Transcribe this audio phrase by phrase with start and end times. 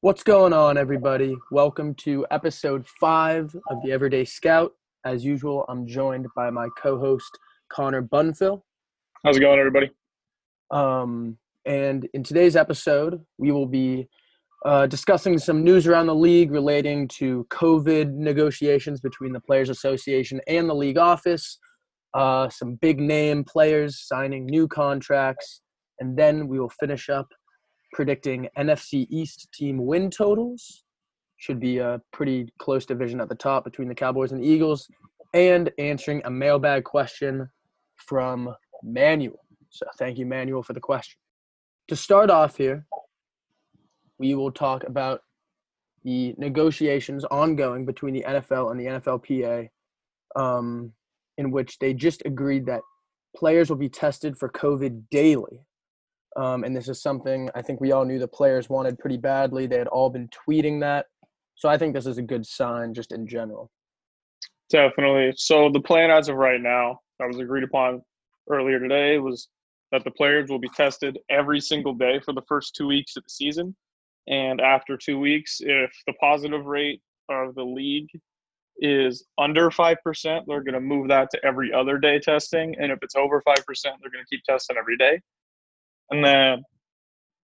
[0.00, 1.36] What's going on, everybody?
[1.50, 4.70] Welcome to episode five of the Everyday Scout.
[5.04, 7.36] As usual, I'm joined by my co-host
[7.68, 8.62] Connor Bunfill.
[9.24, 9.90] How's it going, everybody?
[10.70, 14.08] Um, and in today's episode, we will be
[14.64, 20.40] uh, discussing some news around the league relating to COVID negotiations between the Players Association
[20.46, 21.58] and the league office.
[22.14, 25.60] Uh, some big name players signing new contracts,
[25.98, 27.26] and then we will finish up
[27.92, 30.84] predicting NFC East team win totals.
[31.36, 34.88] Should be a pretty close division at the top between the Cowboys and the Eagles,
[35.34, 37.48] and answering a mailbag question
[37.96, 39.38] from Manuel.
[39.70, 41.18] So thank you, Manuel, for the question.
[41.88, 42.86] To start off here,
[44.18, 45.22] we will talk about
[46.04, 49.68] the negotiations ongoing between the NFL and the NFLPA,
[50.36, 50.92] um,
[51.36, 52.80] in which they just agreed that
[53.36, 55.60] players will be tested for COVID daily.
[56.36, 59.66] Um, and this is something I think we all knew the players wanted pretty badly.
[59.66, 61.06] They had all been tweeting that.
[61.54, 63.70] So I think this is a good sign just in general.
[64.70, 65.34] Definitely.
[65.36, 68.02] So the plan as of right now that was agreed upon
[68.48, 69.48] earlier today was
[69.92, 73.24] that the players will be tested every single day for the first two weeks of
[73.24, 73.74] the season.
[74.28, 78.08] And after two weeks, if the positive rate of the league
[78.80, 79.96] is under 5%,
[80.46, 82.76] they're going to move that to every other day testing.
[82.78, 85.20] And if it's over 5%, they're going to keep testing every day.
[86.10, 86.62] And then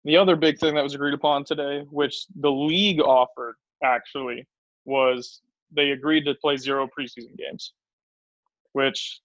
[0.04, 4.46] the other big thing that was agreed upon today, which the league offered actually,
[4.84, 5.40] was
[5.74, 7.72] they agreed to play zero preseason games,
[8.72, 9.20] which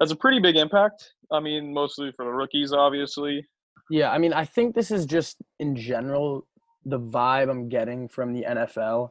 [0.00, 1.12] has a pretty big impact.
[1.30, 3.46] I mean, mostly for the rookies, obviously.
[3.90, 6.46] Yeah, I mean, I think this is just in general
[6.84, 9.10] the vibe I'm getting from the NFL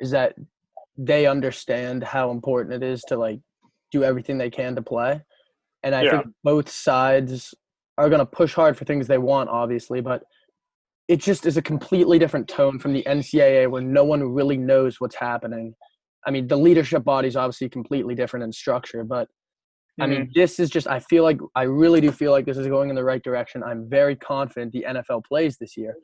[0.00, 0.34] is that
[0.96, 3.40] they understand how important it is to like
[3.90, 5.20] do everything they can to play.
[5.82, 6.10] And I yeah.
[6.10, 7.54] think both sides
[7.98, 10.22] are going to push hard for things they want, obviously, but
[11.08, 15.00] it just is a completely different tone from the NCAA where no one really knows
[15.00, 15.74] what's happening.
[16.26, 19.28] I mean, the leadership body is obviously completely different in structure, but
[20.00, 20.30] I mean, mm-hmm.
[20.32, 22.94] this is just, I feel like, I really do feel like this is going in
[22.94, 23.64] the right direction.
[23.64, 25.96] I'm very confident the NFL plays this year.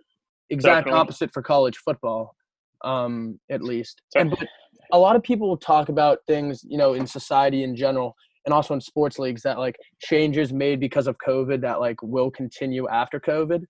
[0.51, 1.01] Exact Definitely.
[1.01, 2.35] opposite for college football,
[2.83, 4.03] um, at least.
[4.17, 4.49] And but
[4.93, 8.75] a lot of people talk about things, you know, in society in general and also
[8.75, 13.19] in sports leagues that like changes made because of COVID that like will continue after
[13.19, 13.65] COVID.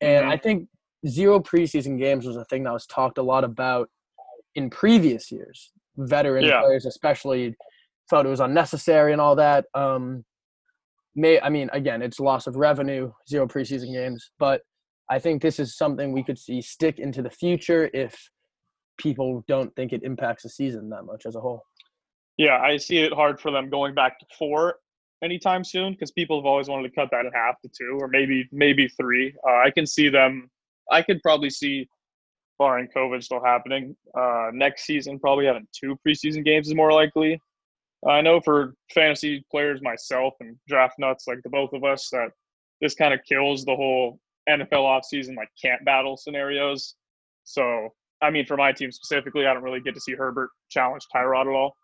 [0.00, 0.30] And mm-hmm.
[0.30, 0.68] I think
[1.06, 3.88] zero preseason games was a thing that was talked a lot about
[4.54, 5.72] in previous years.
[5.96, 6.60] Veteran yeah.
[6.60, 7.54] players, especially,
[8.08, 9.66] thought it was unnecessary and all that.
[9.74, 10.24] Um,
[11.14, 14.62] may I mean, again, it's loss of revenue, zero preseason games, but
[15.10, 18.30] I think this is something we could see stick into the future if
[18.98, 21.64] people don't think it impacts the season that much as a whole.
[22.36, 24.76] Yeah, I see it hard for them going back to four
[25.24, 28.08] anytime soon because people have always wanted to cut that in half to two or
[28.08, 29.34] maybe maybe three.
[29.46, 30.50] Uh, I can see them.
[30.90, 31.88] I could probably see,
[32.58, 37.40] barring COVID still happening, uh, next season probably having two preseason games is more likely.
[38.06, 42.28] I know for fantasy players myself and draft nuts like the both of us that
[42.80, 46.94] this kind of kills the whole NFL offseason like camp battle scenarios.
[47.44, 47.88] So
[48.22, 51.42] I mean, for my team specifically, I don't really get to see Herbert challenge Tyrod
[51.42, 51.76] at all.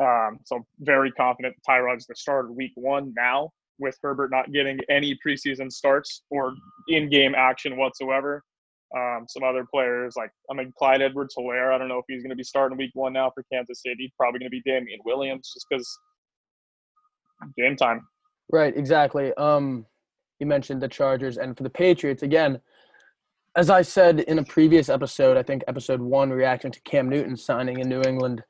[0.00, 5.18] Um, so very confident Tyrod's the starter week one now with Herbert not getting any
[5.26, 6.54] preseason starts or
[6.88, 8.42] in-game action whatsoever.
[8.96, 11.72] Um, some other players like I mean Clyde Edwards Helaire.
[11.72, 14.12] I don't know if he's going to be starting week one now for Kansas City.
[14.16, 15.98] Probably going to be Damien Williams just because
[17.56, 18.02] game time.
[18.50, 19.32] Right, exactly.
[19.34, 19.86] Um,
[20.40, 22.60] you mentioned the Chargers and for the Patriots again.
[23.56, 27.36] As I said in a previous episode, I think episode one, reacting to Cam Newton
[27.36, 28.42] signing in New England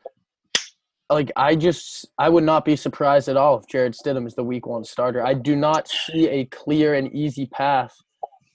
[1.10, 4.44] like I just I would not be surprised at all if Jarrett Stidham is the
[4.44, 5.26] week one starter.
[5.26, 7.94] I do not see a clear and easy path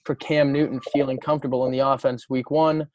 [0.04, 2.88] for Cam Newton feeling comfortable in the offense week one.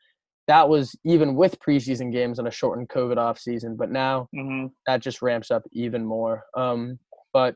[0.48, 4.68] That was even with preseason games and a shortened COVID offseason, but now mm-hmm.
[4.88, 6.44] that just ramps up even more.
[6.58, 6.98] Um,
[7.32, 7.56] but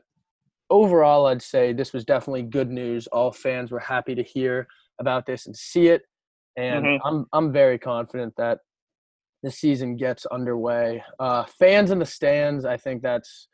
[0.70, 3.08] overall, I'd say this was definitely good news.
[3.08, 4.68] All fans were happy to hear
[5.00, 6.02] about this and see it,
[6.56, 7.06] and mm-hmm.
[7.06, 8.60] I'm I'm very confident that
[9.46, 11.00] the season gets underway.
[11.20, 13.46] Uh, fans in the stands, I think that's,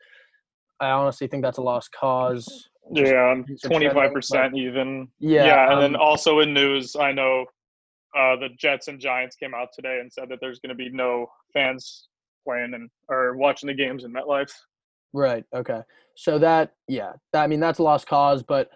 [0.79, 2.67] I honestly think that's a lost cause.
[2.91, 5.07] Yeah, twenty five percent even.
[5.19, 7.45] Yeah, yeah, and um, then also in news, I know
[8.17, 10.89] uh, the Jets and Giants came out today and said that there's going to be
[10.89, 12.07] no fans
[12.43, 14.51] playing and or watching the games in MetLife.
[15.13, 15.45] Right.
[15.55, 15.81] Okay.
[16.15, 18.67] So that, yeah, that, I mean that's a lost cause, but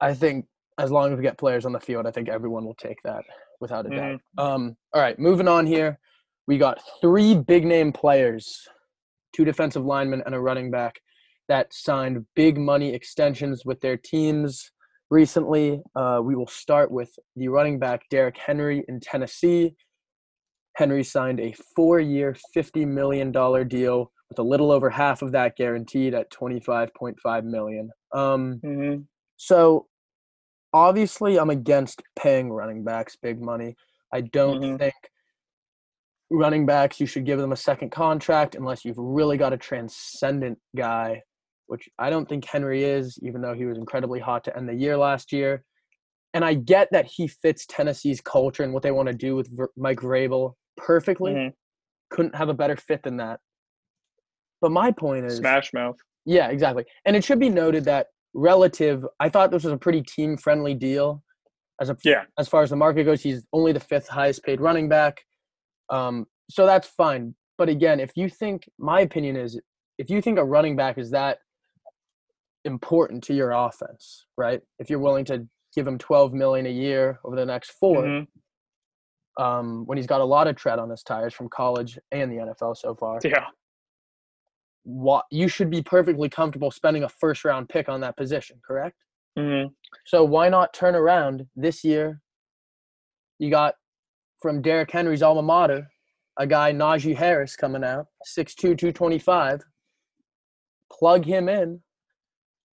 [0.00, 0.46] I think
[0.76, 3.22] as long as we get players on the field, I think everyone will take that
[3.60, 4.00] without a doubt.
[4.00, 4.40] Mm-hmm.
[4.40, 6.00] Um, all right, moving on here
[6.48, 8.66] we got three big name players,
[9.34, 10.94] two defensive linemen and a running back
[11.46, 14.72] that signed big money extensions with their teams
[15.10, 15.80] recently.
[15.94, 19.74] Uh, we will start with the running back Derrick Henry in Tennessee.
[20.76, 25.56] Henry signed a four-year, fifty million dollar deal with a little over half of that
[25.56, 27.90] guaranteed at twenty-five point five million.
[28.12, 29.02] Um, Mm-hmm.
[29.36, 29.86] so
[30.72, 33.76] obviously, I'm against paying running backs big money.
[34.12, 34.78] I don't Mhm.
[34.78, 34.94] think
[36.30, 40.58] running backs you should give them a second contract unless you've really got a transcendent
[40.76, 41.22] guy,
[41.66, 44.74] which I don't think Henry is, even though he was incredibly hot to end the
[44.74, 45.64] year last year.
[46.34, 49.48] And I get that he fits Tennessee's culture and what they want to do with
[49.76, 51.32] Mike Vrabel perfectly.
[51.32, 51.52] Mhm.
[52.10, 53.40] Couldn't have a better fit than that.
[54.60, 55.96] But my point is, Smash Mouth.
[56.26, 56.84] yeah, exactly.
[57.06, 60.74] And it should be noted that relative, I thought this was a pretty team friendly
[60.74, 61.22] deal.
[61.80, 62.24] As a Yeah.
[62.38, 65.24] as far as the market goes, he's only the fifth highest paid running back.
[65.90, 67.34] Um, so that's fine.
[67.56, 69.60] But again, if you think my opinion is
[69.98, 71.38] if you think a running back is that
[72.64, 74.60] important to your offense, right?
[74.78, 78.26] If you're willing to give him 12 million a year over the next 4 Mhm.
[79.38, 82.36] um, when he's got a lot of tread on his tires from college and the
[82.38, 83.46] NFL so far, Yeah.
[84.84, 88.96] what you should be perfectly comfortable spending a first round pick on that position, correct?
[89.38, 89.72] Mm-hmm.
[90.06, 92.20] So why not turn around this year?
[93.38, 93.74] You got
[94.40, 95.86] from Derrick Henry's alma mater,
[96.38, 98.06] a guy Najee Harris coming out,
[98.38, 99.60] 6'2", 225.
[100.92, 101.80] Plug him in.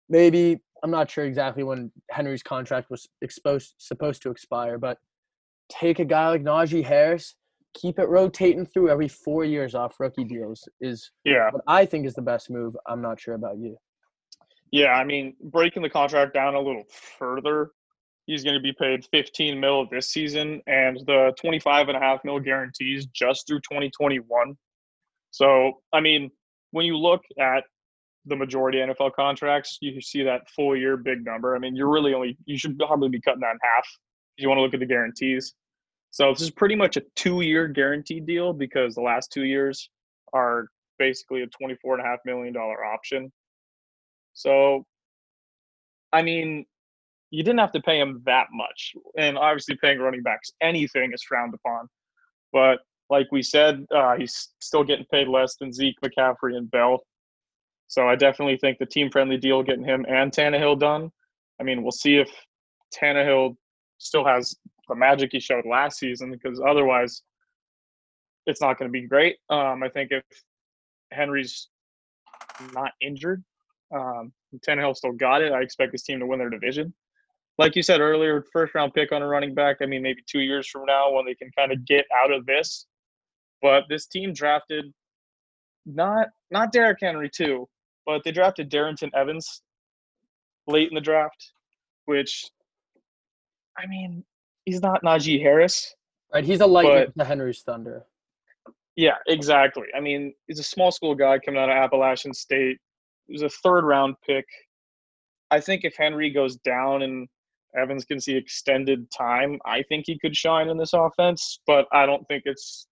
[0.07, 4.97] Maybe I'm not sure exactly when Henry's contract was exposed supposed to expire, but
[5.69, 7.35] take a guy like Najee Harris,
[7.75, 11.51] keep it rotating through every four years off rookie deals is Yeah.
[11.51, 12.75] what I think is the best move.
[12.87, 13.77] I'm not sure about you.
[14.71, 14.93] Yeah.
[14.93, 17.71] I mean, breaking the contract down a little further,
[18.29, 22.19] he's going to be paid 15 mil this season and the 25 and a half
[22.23, 24.55] mil guarantees just through 2021.
[25.31, 26.29] So, I mean,
[26.69, 27.63] when you look at
[28.25, 31.55] the majority of NFL contracts, you see that full year big number.
[31.55, 33.87] I mean, you're really only, you should probably be cutting that in half
[34.37, 35.55] if you want to look at the guarantees.
[36.11, 39.89] So, this is pretty much a two year guaranteed deal because the last two years
[40.33, 40.67] are
[40.99, 43.31] basically a $24.5 million option.
[44.33, 44.85] So,
[46.13, 46.65] I mean,
[47.31, 48.93] you didn't have to pay him that much.
[49.17, 51.87] And obviously, paying running backs anything is frowned upon.
[52.51, 52.79] But
[53.09, 57.01] like we said, uh, he's still getting paid less than Zeke, McCaffrey, and Bell.
[57.87, 61.11] So I definitely think the team friendly deal getting him and Tannehill done.
[61.59, 62.29] I mean, we'll see if
[62.93, 63.55] Tannehill
[63.97, 64.55] still has
[64.87, 67.23] the magic he showed last season because otherwise
[68.45, 69.37] it's not going to be great.
[69.49, 70.23] Um, I think if
[71.11, 71.67] Henry's
[72.73, 73.43] not injured,
[73.93, 74.31] um,
[74.67, 75.51] Tannehill still got it.
[75.51, 76.93] I expect this team to win their division.
[77.59, 79.77] Like you said earlier, first round pick on a running back.
[79.81, 82.45] I mean, maybe two years from now when they can kind of get out of
[82.45, 82.87] this.
[83.61, 84.85] But this team drafted
[85.85, 87.67] not not Derrick Henry too,
[88.05, 89.61] but they drafted Darrynton Evans
[90.67, 91.51] late in the draft,
[92.05, 92.45] which
[93.77, 94.23] I mean,
[94.63, 95.93] he's not Najee Harris.
[96.33, 96.45] Right?
[96.45, 98.05] He's a lightning to Henry's thunder.
[98.95, 99.87] Yeah, exactly.
[99.93, 102.77] I mean, he's a small school guy coming out of Appalachian State.
[103.27, 104.45] He was a third round pick.
[105.51, 107.27] I think if Henry goes down and
[107.77, 111.59] Evans can see extended time, I think he could shine in this offense.
[111.67, 112.87] But I don't think it's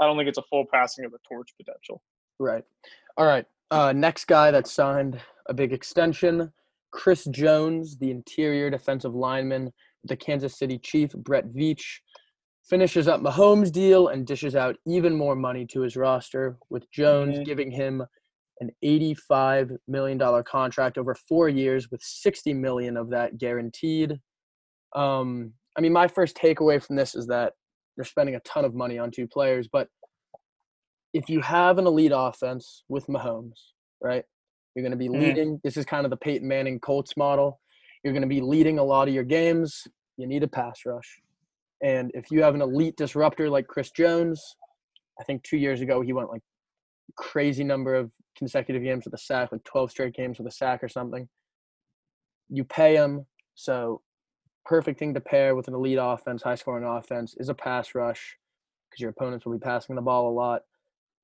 [0.00, 2.02] I don't think it's a full passing of the torch potential.
[2.38, 2.64] Right.
[3.16, 3.46] All right.
[3.70, 5.18] Uh, next guy that signed
[5.48, 6.52] a big extension,
[6.92, 9.72] Chris Jones, the interior defensive lineman,
[10.04, 12.00] the Kansas City Chief, Brett Veach,
[12.68, 17.38] finishes up Mahomes' deal and dishes out even more money to his roster, with Jones
[17.38, 17.44] Mhm.
[17.44, 18.04] giving him
[18.60, 24.18] an $85 million contract over four years, with 60 million of that guaranteed.
[24.94, 27.52] Um, I mean, my first takeaway from this is that
[27.96, 29.88] they're spending a ton of money on two players, but
[31.14, 33.58] if you have an elite offense with Mahomes,
[34.02, 34.24] right?
[34.74, 35.20] You're going to be Mhm.
[35.20, 35.60] leading.
[35.64, 37.60] This is kind of the Peyton Manning Colts model.
[38.04, 39.86] You're going to be leading a lot of your games.
[40.18, 41.20] You need a pass rush.
[41.82, 44.56] And if you have an elite disruptor like Chris Jones,
[45.18, 46.42] I think two years ago he went like
[47.16, 50.82] crazy number of consecutive games with a sack, like 12 straight games with a sack
[50.82, 51.28] or something.
[52.48, 54.02] You pay him, so
[54.64, 58.36] perfect thing to pair with an elite offense, high scoring offense is a pass rush
[58.90, 60.62] because your opponents will be passing the ball a lot.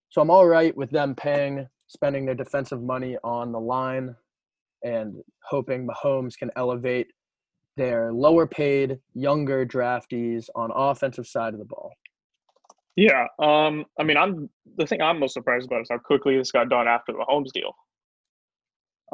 [0.08, 4.14] So I'm all right with them paying, spending their defensive money on the line
[4.82, 7.08] and hoping Mahomes can elevate
[7.76, 11.92] their lower paid, younger draftees on offensive side of the ball.
[12.96, 13.26] Yeah.
[13.38, 16.68] Um, I mean, I'm the thing I'm most surprised about is how quickly this got
[16.68, 17.74] done after the Holmes deal.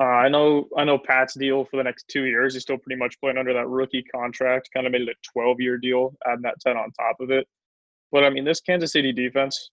[0.01, 2.55] Uh, I know, I know Pat's deal for the next two years.
[2.55, 4.71] He's still pretty much playing under that rookie contract.
[4.73, 7.49] Kind of made it a 12 year deal, adding that 10 on top of it.
[8.13, 9.71] But I mean, this Kansas City defense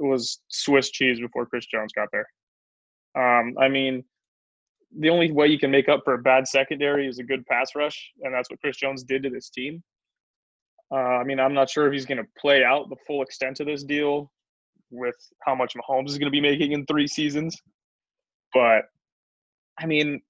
[0.00, 2.26] was Swiss cheese before Chris Jones got there.
[3.14, 4.04] Um, I mean,
[4.98, 7.74] the only way you can make up for a bad secondary is a good pass
[7.74, 9.82] rush, and that's what Chris Jones did to this team.
[10.90, 13.60] Uh, I mean, I'm not sure if he's going to play out the full extent
[13.60, 14.30] of this deal
[14.90, 17.60] with how much Mahomes is going to be making in three seasons,
[18.54, 18.84] but
[19.78, 20.22] I mean,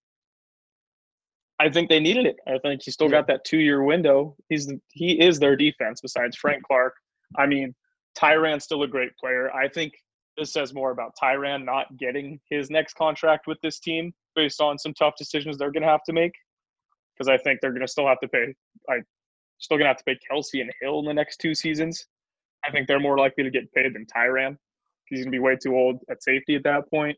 [1.60, 2.36] I think they needed it.
[2.46, 4.36] I think he still got that two year window.
[4.48, 6.94] He's he is their defense besides Frank Clark.
[7.36, 7.74] I mean,
[8.16, 9.52] Tyrann's still a great player.
[9.52, 9.92] I think
[10.36, 14.78] this says more about Tyrann not getting his next contract with this team based on
[14.78, 16.32] some tough decisions they're going to have to make.
[17.16, 18.54] Because I think they're going to still have to pay.
[18.88, 18.98] I
[19.58, 22.06] still going to have to pay Kelce and Hill in the next two seasons.
[22.66, 24.56] I think they're more likely to get paid than Tyrann.
[25.06, 27.16] He's going to be way too old at safety at that point.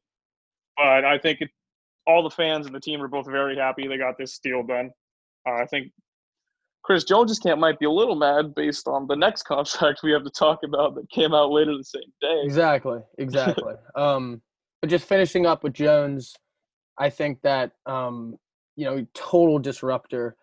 [0.76, 1.50] But I think it,
[2.06, 4.90] all the fans and the team are both very happy they got this deal done.
[5.46, 5.92] Uh, I think
[6.82, 10.24] Chris Jones' camp might be a little mad based on the next contract we have
[10.24, 12.40] to talk about that came out later the same day.
[12.44, 13.74] Exactly, exactly.
[13.96, 14.40] um,
[14.80, 16.34] but just finishing up with Jones,
[16.98, 18.36] I think that um,
[18.76, 20.36] you know, total disruptor,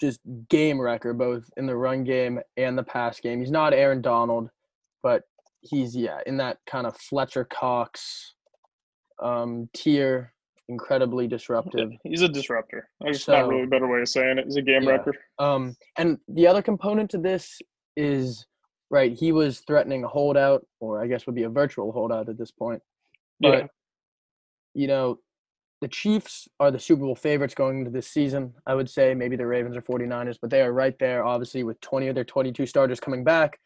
[0.00, 3.40] just game wrecker both in the run game and the pass game.
[3.40, 4.50] He's not Aaron Donald,
[5.02, 5.22] but
[5.60, 8.34] he's yeah in that kind of Fletcher Cox
[9.22, 10.32] um, tier
[10.68, 11.90] incredibly disruptive.
[12.04, 12.88] He's a disruptor.
[13.00, 14.44] There's so, not really a better way of saying it.
[14.46, 14.90] He's a game yeah.
[14.90, 15.14] wrecker.
[15.38, 17.60] Um, and the other component to this
[17.96, 18.46] is
[18.90, 19.12] right.
[19.12, 22.50] He was threatening a holdout, or I guess would be a virtual holdout at this
[22.50, 22.82] point.
[23.40, 23.66] But yeah.
[24.74, 25.18] you know,
[25.84, 28.54] the Chiefs are the Super Bowl favorites going into this season.
[28.66, 31.78] I would say maybe the Ravens or 49ers, but they are right there, obviously, with
[31.82, 33.58] 20 of their 22 starters coming back.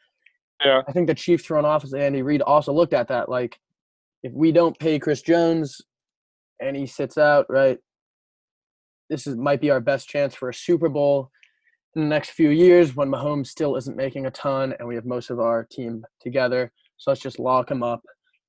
[0.65, 0.83] Yeah.
[0.89, 3.61] I think the Chiefs front office, Andy Reid, also looked at that like,
[4.25, 5.81] if we don't pay Chris Jones,
[6.59, 7.79] and he sits out, right?
[9.09, 11.31] This is might be our best chance for a Super Bowl
[11.95, 15.07] in the next few years when Mahomes still isn't making a ton and we have
[15.07, 16.73] most of our team together.
[16.97, 18.03] So let's just lock him up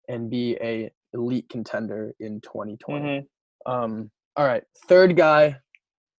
[0.07, 3.05] and be a elite contender in 2020.
[3.05, 3.25] Mm-hmm.
[3.65, 5.57] Um, all right, third guy,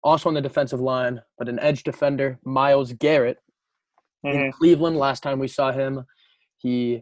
[0.03, 3.37] also on the defensive line, but an edge defender, Myles Garrett.
[4.25, 4.37] Mm-hmm.
[4.37, 6.05] In Cleveland, last time we saw him,
[6.57, 7.01] he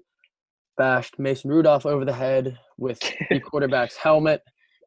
[0.77, 4.41] bashed Mason Rudolph over the head with the quarterback's helmet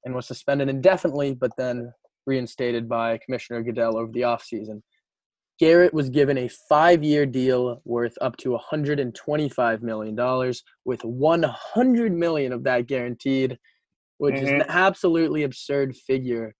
[0.04, 1.92] and was suspended indefinitely, but then
[2.26, 4.80] reinstated by Commissioner Goodell over the offseason.
[5.61, 10.54] Garrett was given a five year deal worth up to $125 million,
[10.85, 13.59] with 100 million of that guaranteed,
[14.23, 14.45] which mm-hmm.
[14.45, 14.71] is an mm-hmm.
[14.71, 16.55] absolutely absurd figure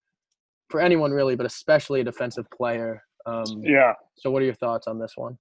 [0.67, 3.01] for anyone, really, but especially a defensive player.
[3.25, 3.93] Um, yeah.
[4.17, 5.37] So, what are your thoughts on this one?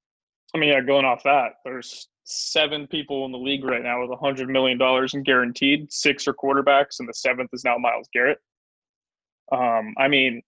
[0.54, 4.12] I mean, yeah, going off that, there's seven people in the league right now with
[4.12, 5.92] a hundred million dollars in guaranteed.
[5.92, 8.38] Six are quarterbacks, and the seventh is now Myles Garrett.
[9.50, 10.42] Um, I mean,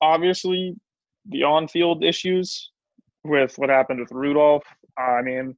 [0.00, 0.74] obviously,
[1.26, 2.72] the on-field issues
[3.22, 4.64] with what happened with Rudolph.
[4.98, 5.56] I mean,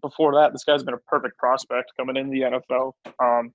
[0.00, 2.92] before that, this guy's been a perfect prospect coming in the NFL.
[3.22, 3.52] Um,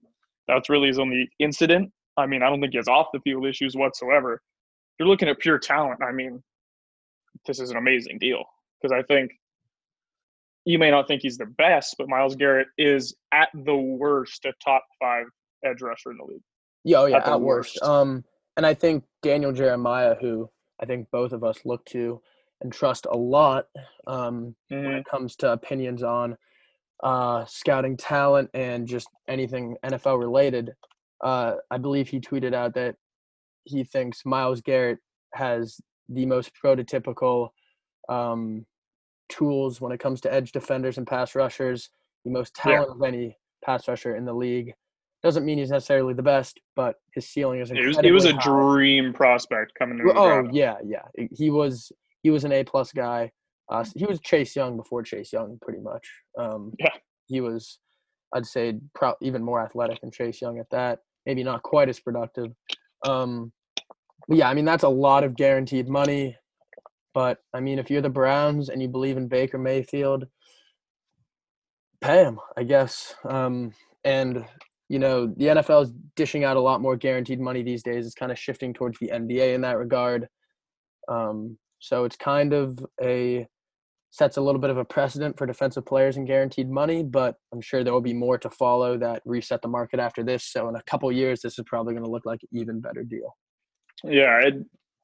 [0.47, 1.91] that's really his only incident.
[2.17, 4.33] I mean, I don't think he has off the field issues whatsoever.
[4.35, 4.39] If
[4.99, 6.43] you're looking at pure talent, I mean,
[7.47, 8.43] this is an amazing deal
[8.81, 9.31] because I think
[10.65, 14.53] you may not think he's the best, but Myles Garrett is at the worst a
[14.63, 15.25] top five
[15.65, 16.41] edge rusher in the league.
[16.83, 17.79] Yeah, oh yeah, at, at worst.
[17.81, 17.83] worst.
[17.83, 18.23] Um,
[18.57, 22.21] and I think Daniel Jeremiah, who I think both of us look to
[22.63, 23.65] and trust a lot
[24.07, 24.75] um, mm-hmm.
[24.75, 25.15] when it mm-hmm.
[25.15, 26.37] comes to opinions on
[27.03, 30.71] uh, scouting talent and just anything NFL related.
[31.23, 32.95] Uh, I believe he tweeted out that
[33.65, 34.99] he thinks Myles Garrett
[35.33, 35.79] has
[36.09, 37.49] the most prototypical
[38.09, 38.65] um,
[39.29, 41.89] tools when it comes to edge defenders and pass rushers,
[42.25, 42.95] the most talent yeah.
[42.95, 44.73] of any pass rusher in the league.
[45.23, 48.35] Doesn't mean he's necessarily the best, but his ceiling is incredibly He was, was a
[48.35, 48.43] high.
[48.43, 50.11] dream prospect coming in.
[50.15, 51.03] Oh yeah, yeah.
[51.31, 51.93] He was
[52.23, 53.31] he was an A plus guy.
[53.69, 56.07] Uh, he was Chase Young before Chase Young, pretty much.
[56.37, 56.89] Um, yeah.
[57.27, 57.79] He was,
[58.33, 60.99] I'd say, pro- even more athletic than Chase Young at that.
[61.25, 62.51] Maybe not quite as productive.
[63.05, 63.51] Um,
[64.29, 66.37] yeah, I mean that's a lot of guaranteed money.
[67.13, 70.25] But I mean, if you're the Browns and you believe in Baker Mayfield,
[72.01, 73.15] pay him, I guess.
[73.29, 74.45] Um, and
[74.89, 78.05] you know, the NFL is dishing out a lot more guaranteed money these days.
[78.05, 80.27] It's kind of shifting towards the NBA in that regard.
[81.07, 83.45] Um, so it's kind of a
[84.09, 87.59] sets a little bit of a precedent for defensive players and guaranteed money, but I'm
[87.59, 90.45] sure there will be more to follow that reset the market after this.
[90.45, 93.03] So in a couple years, this is probably going to look like an even better
[93.03, 93.35] deal.
[94.05, 94.53] Yeah, it,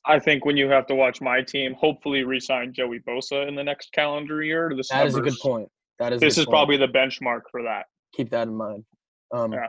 [0.06, 3.64] I think when you have to watch my team, hopefully resign Joey Bosa in the
[3.64, 4.72] next calendar year.
[4.74, 5.68] This that is a good point.
[6.00, 6.54] That is this is point.
[6.54, 7.88] probably the benchmark for that.
[8.16, 8.86] Keep that in mind.
[9.34, 9.68] Um, yeah.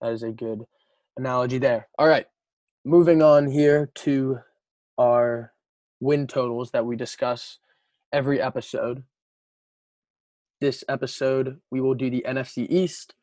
[0.00, 0.64] That is a good
[1.16, 1.86] analogy there.
[1.96, 2.26] All right,
[2.84, 4.38] moving on here to
[4.98, 5.52] our
[6.00, 7.58] win totals that we discuss
[8.12, 9.02] every episode.
[10.60, 13.14] This episode, we will do the NFC East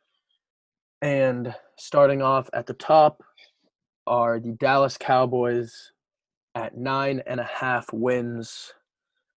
[1.01, 3.21] And starting off at the top
[4.07, 5.91] are the Dallas Cowboys
[6.55, 8.73] at nine and a half wins.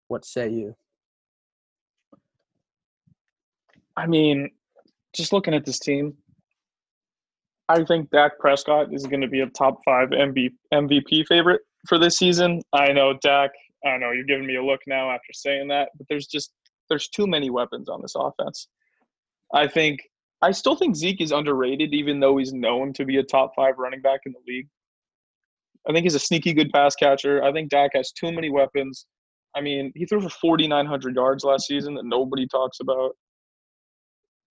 [0.08, 0.76] What say you?
[3.98, 4.52] I mean,
[5.14, 6.16] just looking at this team,
[7.68, 12.18] I think Dak Prescott is going to be a top five MVP favorite for this
[12.18, 12.62] season.
[12.74, 13.52] I know Dak.
[13.86, 16.52] I know you're giving me a look now after saying that, but there's just
[16.90, 18.68] there's too many weapons on this offense.
[19.54, 20.00] I think
[20.42, 23.76] I still think Zeke is underrated, even though he's known to be a top five
[23.78, 24.68] running back in the league.
[25.88, 27.44] I think he's a sneaky good pass catcher.
[27.44, 29.06] I think Dak has too many weapons.
[29.56, 33.16] I mean, he threw for 4,900 yards last season that nobody talks about.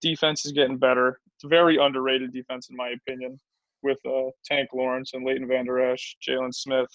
[0.01, 1.19] Defense is getting better.
[1.35, 3.39] It's a very underrated defense, in my opinion,
[3.83, 6.89] with uh, Tank Lawrence and Leighton Vander Esch, Jaylon Smith.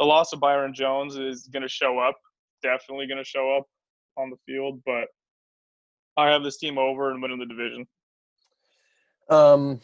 [0.00, 2.16] The loss of Byron Jones is going to show up,
[2.62, 3.66] definitely going to show up
[4.16, 5.06] on the field, but
[6.16, 7.86] I have this team over and winning the division.
[9.30, 9.80] Um,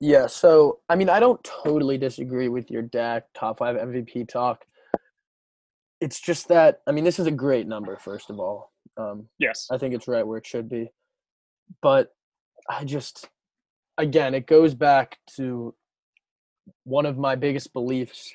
[0.00, 0.26] yeah.
[0.26, 4.64] So I mean, I don't totally disagree with your Dak top five MVP talk.
[6.00, 7.96] It's just that I mean, this is a great number.
[7.96, 10.90] First of all, um, yes, I think it's right where it should be.
[11.80, 12.12] But
[12.68, 13.28] I just,
[13.98, 15.74] again, it goes back to
[16.84, 18.32] one of my biggest beliefs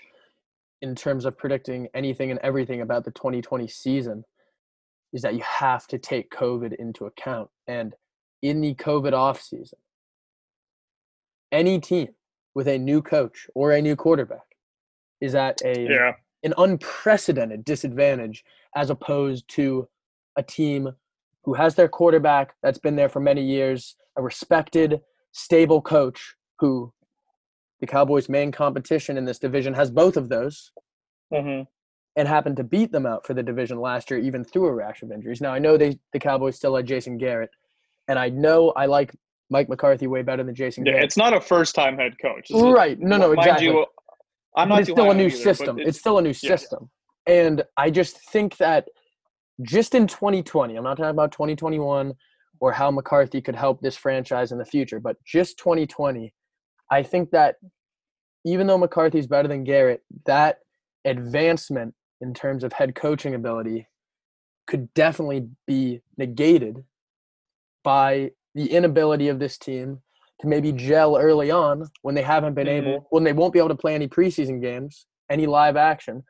[0.82, 4.24] in terms of predicting anything and everything about the 2020 season
[5.14, 7.50] is that you have to take COVID into account.
[7.68, 7.96] And
[8.42, 9.80] in the COVID off season,
[11.52, 12.10] any team
[12.54, 14.40] with a new coach or a new quarterback
[15.22, 16.12] is at a yeah.
[16.44, 18.44] an unprecedented disadvantage
[18.76, 19.88] as opposed to
[20.38, 20.90] a team
[21.44, 25.00] who has their quarterback that's been there for many years, a respected,
[25.32, 26.92] stable coach who
[27.80, 30.72] the Cowboys' main competition in this division has both of those.
[31.34, 31.64] Mm-hmm.
[32.16, 35.04] And happened to beat them out for the division last year, even through a rash
[35.04, 35.40] of injuries.
[35.40, 37.52] Now I know they the Cowboys still had Jason Garrett,
[38.08, 39.14] and I know I like
[39.52, 40.84] Mike McCarthy way better than Jason.
[40.84, 41.06] Yeah, Garrett.
[41.06, 43.00] it's not a first-time head coach, right?
[43.00, 43.68] No, no, exactly.
[43.68, 43.86] You,
[44.56, 44.80] I'm not.
[44.80, 45.78] it's still a new either, system.
[45.78, 46.90] It's, it's, still a new system,
[47.28, 48.88] and I just think that
[49.62, 52.14] just in 2020, I'm not talking about 2021
[52.60, 56.34] or how McCarthy could help this franchise in the future, but just 2020,
[56.92, 57.56] I think that
[58.48, 60.60] even though McCarthy's better than Garrett, that
[61.04, 63.88] advancement in terms of head coaching ability
[64.68, 66.84] could definitely be negated
[67.84, 70.00] by the inability of this team
[70.40, 72.88] to maybe gel early on when they haven't been mm-hmm.
[72.88, 76.24] able, when they won't be able to play any preseason games, any live action,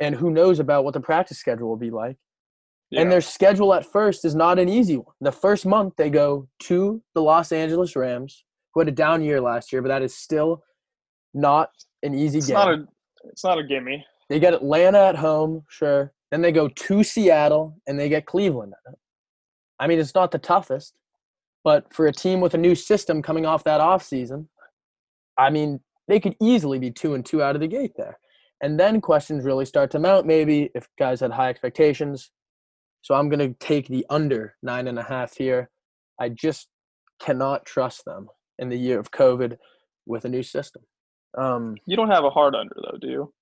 [0.00, 2.16] and who knows about what the practice schedule will be like.
[2.90, 3.02] Yeah.
[3.02, 5.14] And their schedule at first is not an easy one.
[5.20, 9.40] The first month they go to the Los Angeles Rams, who had a down year
[9.40, 10.62] last year, but that is still
[11.34, 11.70] not
[12.02, 12.54] an easy it's game.
[12.54, 12.86] Not a,
[13.24, 14.04] it's not a gimme.
[14.28, 16.12] They get Atlanta at home, sure.
[16.30, 18.72] Then they go to Seattle and they get Cleveland.
[19.78, 20.94] I mean, it's not the toughest,
[21.64, 24.48] but for a team with a new system coming off that off season,
[25.38, 28.18] I mean, they could easily be two and two out of the gate there.
[28.62, 32.30] And then questions really start to mount, maybe if guys had high expectations.
[33.02, 35.68] So I'm going to take the under nine and a half here.
[36.20, 36.68] I just
[37.20, 39.56] cannot trust them in the year of COVID
[40.06, 40.82] with a new system.
[41.36, 43.32] Um, you don't have a hard under though, do you?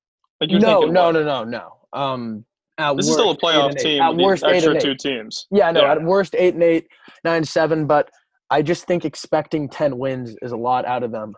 [0.40, 1.72] Like no, no, no, no, no.
[1.92, 2.44] Um,
[2.78, 4.00] at this worst, is still a playoff team.
[4.00, 5.46] At worst, extra two teams.
[5.50, 5.82] Yeah, no.
[5.82, 5.92] Yeah.
[5.92, 6.86] At worst, eight and eight,
[7.24, 7.86] nine seven.
[7.86, 8.10] But
[8.50, 11.34] I just think expecting ten wins is a lot out of them,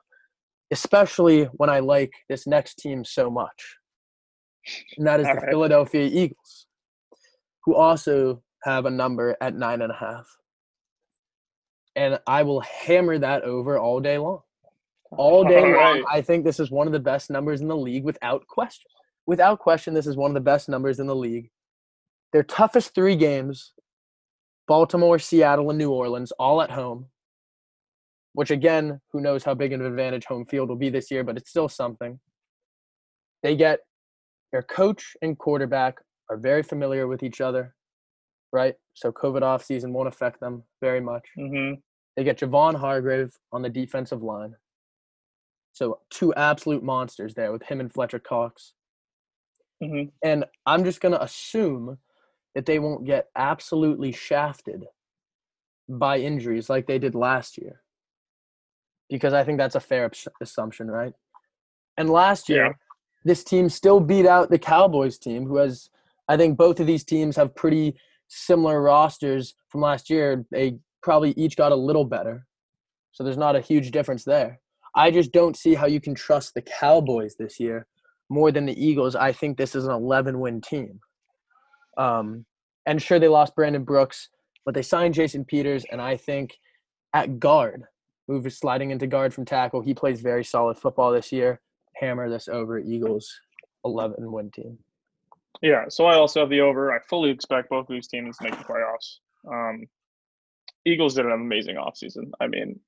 [0.71, 3.77] especially when I like this next team so much,
[4.97, 5.51] and that is All the right.
[5.51, 6.67] Philadelphia Eagles,
[7.65, 10.27] who also have a number at nine and a half.
[11.97, 14.41] And I will hammer that over all day long.
[15.19, 15.97] All day all right.
[15.97, 16.05] long.
[16.11, 18.91] I think this is one of the best numbers in the league without question
[19.27, 21.51] without question, this is one of the best numbers in the league.
[22.33, 23.73] Their toughest three games
[24.69, 27.07] Baltimore, Seattle, and New Orleans, all at home.
[28.35, 31.23] Which, again, who knows how big of an advantage home field will be this year,
[31.23, 32.19] but it's still something.
[33.43, 33.81] They get
[34.53, 35.97] their coach and quarterback
[36.31, 37.75] are very familiar with each other,
[38.53, 38.75] right?
[38.95, 41.27] So, COVID off season won't affect them very much.
[41.37, 41.75] Mm-hmm.
[42.17, 44.55] They get Javon Hargrave on the defensive line.
[45.73, 48.75] So, two absolute monsters there with him and Fletcher Cox.
[49.83, 50.11] Mm-hmm.
[50.23, 51.99] And I'm just going to assume
[52.55, 54.85] that they won't get absolutely shafted
[55.89, 57.81] by injuries like they did last year.
[59.09, 61.13] Because I think that's a fair assumption, right?
[61.99, 62.73] And last year, yeah.
[63.25, 65.91] this team still beat out the Cowboys team, who has,
[66.29, 67.97] I think both of these teams have pretty
[68.29, 70.45] similar rosters from last year.
[70.51, 72.47] They probably each got a little better.
[73.13, 74.62] So there's not a huge difference there.
[74.95, 77.87] I just don't see how you can trust the Cowboys this year
[78.33, 81.01] more than the Eagles, I think this is an 11 win team.
[81.99, 82.47] Um,
[82.87, 84.31] and sure, they lost Brandon Brooks,
[84.65, 86.57] but they signed Jason Peters, and I think
[87.13, 87.85] at guard,
[88.29, 89.83] move sliding into guard from tackle.
[89.83, 91.61] He plays very solid football this year.
[91.97, 93.31] Hammer this over Eagles
[93.85, 94.79] 11 win team.
[95.61, 96.91] Yeah, so I also have the over.
[96.91, 99.19] I fully expect both of these teams to make the playoffs.
[99.47, 99.87] Um,
[100.87, 102.31] Eagles did an amazing offseason.
[102.41, 102.81] I mean,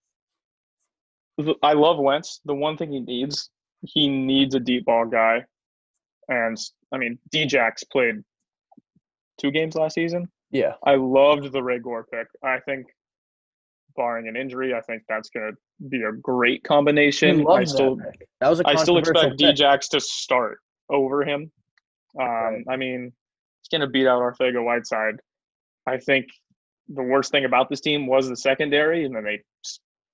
[1.62, 2.40] I love Wentz.
[2.44, 3.50] The one thing he needs,
[3.82, 5.44] he needs a deep ball guy.
[6.28, 6.56] And
[6.92, 8.22] I mean, Djax played
[9.40, 10.28] two games last season.
[10.50, 10.74] Yeah.
[10.84, 12.28] I loved the Reagor pick.
[12.42, 12.86] I think,
[13.96, 17.46] barring an injury, I think that's going to be a great combination.
[17.48, 21.50] I still, that, that, was a I still expect Djax to start over him.
[22.20, 22.64] Um, right.
[22.68, 23.12] I mean,
[23.60, 25.16] he's going to beat out Arcega Whiteside.
[25.86, 26.26] I think
[26.88, 29.42] the worst thing about this team was the secondary, and then they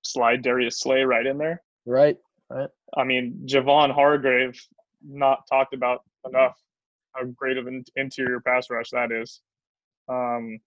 [0.02, 1.62] slide Darius Slay right in there.
[1.86, 2.16] Right.
[2.48, 2.68] Right.
[2.96, 4.60] I mean, Javon Hargrave,
[5.06, 6.58] not talked about enough.
[7.14, 9.40] How great of an interior pass rush that is.
[10.08, 10.58] Um,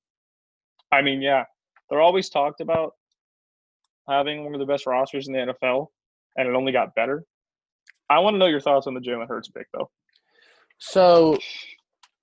[0.91, 1.43] I mean, yeah,
[1.89, 2.93] they're always talked about
[4.07, 5.87] having one of the best rosters in the NFL,
[6.37, 7.25] and it only got better.
[8.09, 9.89] I want to know your thoughts on the Jalen Hurts pick, though.
[10.77, 11.37] So,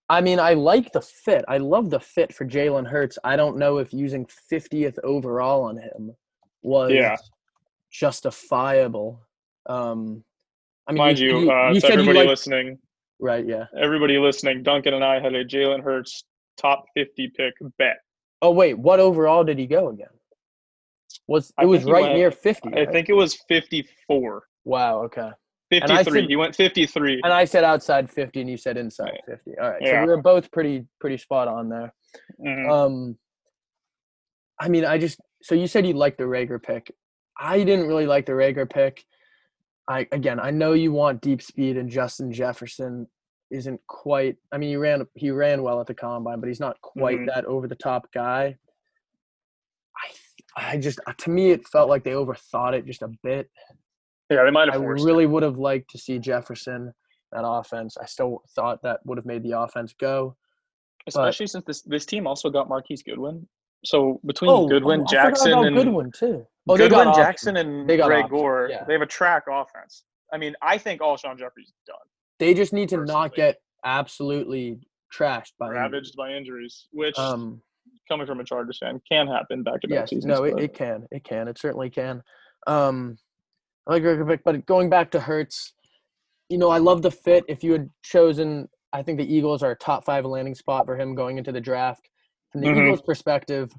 [0.08, 1.44] I mean, I like the fit.
[1.48, 3.18] I love the fit for Jalen Hurts.
[3.24, 6.14] I don't know if using 50th overall on him
[6.62, 7.16] was yeah.
[7.90, 9.20] justifiable.
[9.66, 10.24] Um,
[10.86, 12.78] I mean, Mind you, you, uh, you everybody you listening,
[13.18, 13.46] right?
[13.46, 14.62] Yeah, everybody listening.
[14.62, 16.24] Duncan and I had a Jalen Hurts
[16.56, 17.98] top 50 pick bet.
[18.42, 20.08] Oh wait, what overall did he go again?
[21.26, 22.70] Was it was right went, near 50?
[22.70, 22.88] Right?
[22.88, 24.42] I think it was 54.
[24.64, 25.02] Wow.
[25.04, 25.30] Okay.
[25.70, 26.04] 53.
[26.04, 27.20] Said, he went 53.
[27.22, 29.38] And I said outside 50, and you said inside right.
[29.44, 29.58] 50.
[29.60, 29.80] All right.
[29.80, 29.90] Yeah.
[29.90, 31.94] So we were both pretty pretty spot on there.
[32.44, 32.70] Mm-hmm.
[32.70, 33.18] Um,
[34.60, 36.94] I mean, I just so you said you liked the Reagor pick.
[37.38, 39.04] I didn't really like the Reagor pick.
[39.88, 43.06] I again, I know you want deep speed, and Justin Jefferson
[43.50, 44.36] isn't quite.
[44.52, 47.26] I mean, he ran he ran well at the combine, but he's not quite mm-hmm.
[47.26, 48.56] that over the top guy.
[50.56, 53.50] I I just to me it felt like they overthought it just a bit.
[54.30, 54.80] Yeah, they might have.
[54.80, 55.30] I really it.
[55.30, 56.92] would have liked to see Jefferson
[57.32, 57.96] that offense.
[58.00, 60.36] I still thought that would have made the offense go.
[61.06, 63.48] Especially but, since this this team also got Marquise Goodwin.
[63.84, 66.46] So between oh, Goodwin, oh, Jackson, and Goodwin too.
[66.68, 68.84] Oh, Goodwin, Jackson, and they got Reagor, yeah.
[68.84, 70.04] they have a track offense.
[70.32, 71.96] I mean, I think Alshon Jeffery's done.
[72.38, 73.20] They just need to personally.
[73.20, 74.78] not get absolutely
[75.12, 76.16] trashed by ravaged injuries.
[76.16, 77.60] by injuries, which um,
[78.08, 80.26] coming from a Chargers fan can happen back to back yes, seasons.
[80.26, 81.06] No, it, it, can.
[81.10, 81.48] It can.
[81.48, 82.22] It certainly can.
[82.66, 83.18] Um,
[83.86, 85.72] I like Rekovic, but going back to Hurts,
[86.48, 87.44] you know, I love the fit.
[87.48, 90.96] If you had chosen, I think the Eagles are a top five landing spot for
[90.96, 92.09] him going into the draft.
[92.52, 92.80] From the mm-hmm.
[92.80, 93.72] Eagles' perspective,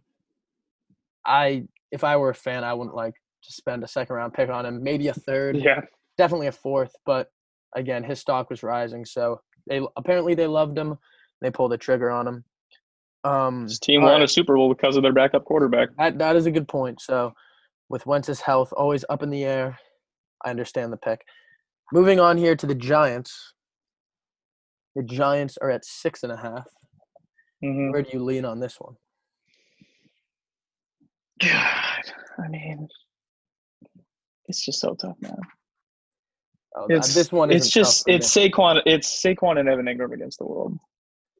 [1.26, 4.50] I if I were a fan, I wouldn't like to spend a second round pick
[4.50, 4.82] on him.
[4.82, 5.58] Maybe a third.
[5.58, 5.82] Yeah.
[6.18, 7.32] Definitely a fourth, but
[7.76, 10.98] again, his stock was rising, so they apparently they loved him.
[11.42, 12.44] They pulled the trigger on him.
[13.24, 14.22] Um, His team won right.
[14.22, 15.90] a Super Bowl because of their backup quarterback.
[15.98, 17.02] That that is a good point.
[17.02, 17.34] So,
[17.90, 19.78] with Wentz's health always up in the air,
[20.44, 21.22] I understand the pick.
[21.94, 23.54] Moving on here to the Giants.
[24.96, 26.68] The Giants are at six and a half.
[27.64, 27.92] Mm-hmm.
[27.92, 28.96] Where do you lean on this one?
[31.42, 32.04] God,
[32.44, 32.88] I mean,
[34.48, 35.38] it's just so tough, man.
[36.76, 37.52] Oh, it's, this one.
[37.52, 38.82] It's just it's Saquon.
[38.86, 40.78] It's Saquon and Evan Engram against the world.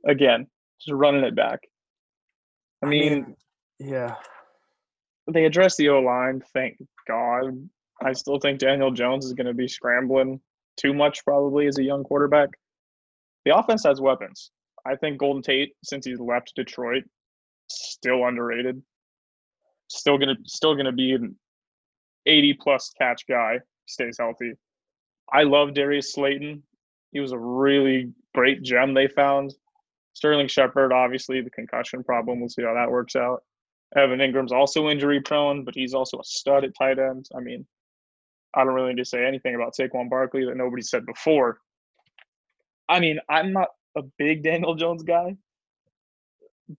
[0.08, 0.48] Again,
[0.80, 1.60] just running it back.
[2.84, 3.36] I mean, I mean
[3.80, 4.16] yeah.
[5.32, 6.42] They addressed the O line.
[6.54, 7.70] Thank God.
[8.02, 10.42] I still think Daniel Jones is going to be scrambling
[10.78, 12.50] too much probably as a young quarterback.
[13.46, 14.52] The offense has weapons.
[14.86, 17.04] I think Golden Tate, since he's left Detroit,
[17.68, 18.82] still underrated.
[19.88, 21.36] Still gonna still gonna be an
[22.26, 23.60] 80 plus catch guy.
[23.88, 24.54] Stays healthy.
[25.32, 26.64] I love Darius Slayton.
[27.12, 29.54] He was a really great gem they found.
[30.14, 32.40] Sterling Shepard, obviously, the concussion problem.
[32.40, 33.44] We'll see how that works out.
[33.96, 37.28] Evan Engram's also injury prone, but he's also a stud at tight end.
[37.36, 37.66] I mean,
[38.54, 41.60] I don't really need to say anything about Saquon Barkley that nobody said before.
[42.88, 45.36] I mean, I'm not a big Daniel Jones guy,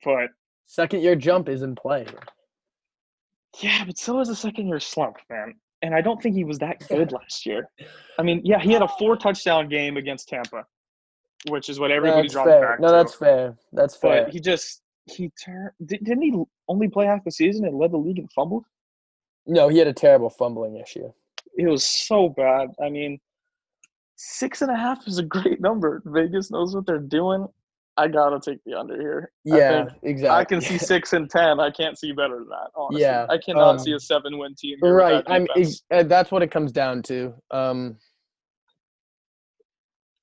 [0.05, 0.29] but
[0.67, 2.07] second year jump is in play.
[3.61, 5.55] Yeah, but so is a second year slump, man.
[5.83, 7.69] And I don't think he was that good last year.
[8.19, 10.65] I mean, yeah, he had a four touchdown game against Tampa,
[11.49, 12.61] which is what everybody that's dropped fair.
[12.61, 12.81] back.
[12.81, 12.93] No, to.
[12.93, 13.57] that's fair.
[13.73, 14.25] That's fair.
[14.25, 15.71] But he just he turned.
[15.85, 16.35] Didn't he
[16.69, 18.65] only play half the season and led the league in fumbles?
[19.47, 21.13] No, he had a terrible fumbling issue.
[21.57, 22.69] It was so bad.
[22.83, 23.19] I mean,
[24.23, 26.01] six and a half is a great number.
[26.07, 27.47] Vegas knows what they're doing.
[27.97, 29.33] I gotta take the under here.
[29.45, 30.29] Yeah, I exactly.
[30.29, 31.61] I can see six and ten.
[31.61, 32.71] I can't see better than that.
[32.75, 33.03] Honestly.
[33.03, 34.79] Yeah, I cannot um, see a seven-win team.
[34.81, 35.23] Right.
[35.27, 37.35] I mean, uh, that's what it comes down to.
[37.51, 37.97] Um,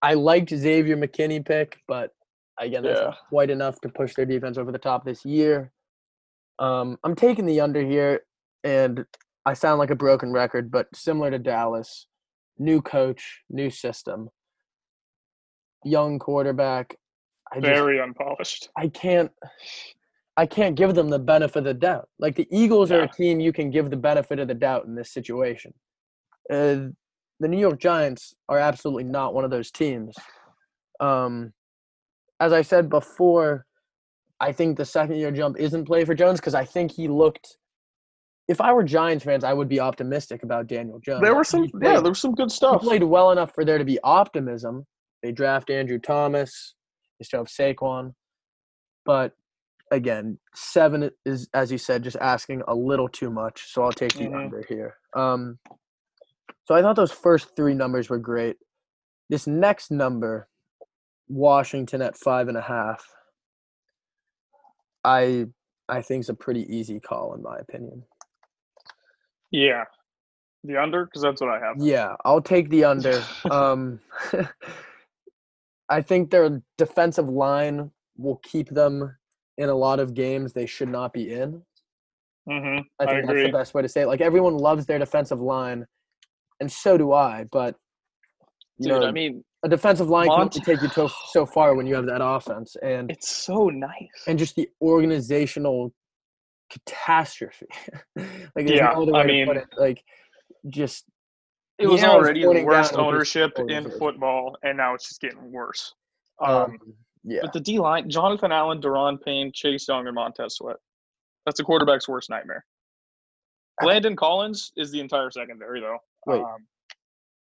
[0.01, 2.11] I liked Xavier McKinney pick, but
[2.57, 3.13] again, that's yeah.
[3.27, 5.71] quite enough to push their defense over the top this year.
[6.57, 8.21] Um, I'm taking the under here,
[8.63, 9.05] and
[9.45, 12.07] I sound like a broken record, but similar to Dallas,
[12.59, 14.29] new coach, new system,
[15.83, 16.95] young quarterback.
[17.51, 18.69] I just, Very unpolished.
[18.77, 19.31] I can't
[20.37, 22.07] I can't give them the benefit of the doubt.
[22.17, 24.95] Like the Eagles are a team you can give the benefit of the doubt in
[24.95, 25.73] this situation.
[26.49, 26.95] Uh,
[27.41, 30.15] the New York Giants are absolutely not one of those teams.
[31.01, 31.51] Um,
[32.39, 33.65] as I said before,
[34.39, 37.57] I think the second year jump isn't play for Jones because I think he looked.
[38.49, 41.21] If I were Giants fans, I would be optimistic about Daniel Jones.
[41.21, 42.81] There were some, he yeah, there was some good stuff.
[42.81, 44.87] he played well enough for there to be optimism.
[45.21, 46.73] They draft Andrew Thomas.
[47.19, 48.15] They still have Saquon.
[49.05, 49.33] But
[49.91, 53.71] again, seven is, as you said, just asking a little too much.
[53.71, 54.45] So I'll take the Mhm.
[54.45, 54.97] under here.
[55.15, 55.59] Um,
[56.65, 58.57] so I thought those first three numbers were great.
[59.29, 60.47] This next number,
[61.27, 63.05] Washington at five and a half,
[65.03, 65.45] I
[65.87, 68.05] I think is a pretty easy call in my opinion.
[69.51, 69.83] Yeah,
[70.63, 71.75] the under because that's what I have.
[71.79, 73.23] Yeah, I'll take the under.
[73.51, 73.99] um,
[75.89, 79.15] I think their defensive line will keep them
[79.57, 81.61] in a lot of games they should not be in.
[82.47, 84.07] hmm I I, think that's the best way to say it.
[84.07, 85.85] Like everyone loves their defensive line,
[86.59, 87.45] and so do I.
[87.51, 87.75] But
[88.77, 91.45] you Dude, know, I mean, a defensive line can Mont- only take you to, so
[91.45, 94.23] far when you have that offense, and it's so nice.
[94.27, 95.93] and just the organizational
[96.69, 97.67] catastrophe.
[98.15, 99.67] like there's Yeah, no other I way to put mean- it.
[99.77, 100.03] Like
[100.69, 101.05] just
[101.77, 105.21] it was already the worst down with his ownership in football, and now it's just
[105.21, 105.93] getting worse.
[106.41, 106.77] Um, um,
[107.23, 107.39] yeah.
[107.41, 110.75] But the D line, Jonathan Allen, Daron Payne, Chase Young, and Montez Sweat.
[111.45, 112.65] That's a quarterback's worst nightmare.
[113.81, 115.99] Landon Collins is the entire secondary, though.
[116.27, 116.41] Wait.
[116.41, 116.67] Um,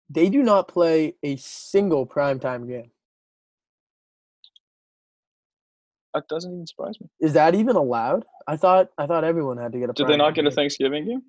[0.10, 2.92] they do not play a single primetime game.
[6.14, 7.08] That doesn't even surprise me.
[7.20, 8.26] Is that even allowed?
[8.48, 9.94] I thought I thought everyone had to get a.
[9.94, 10.52] Did they not get a.
[10.52, 11.22] Thanksgiving game?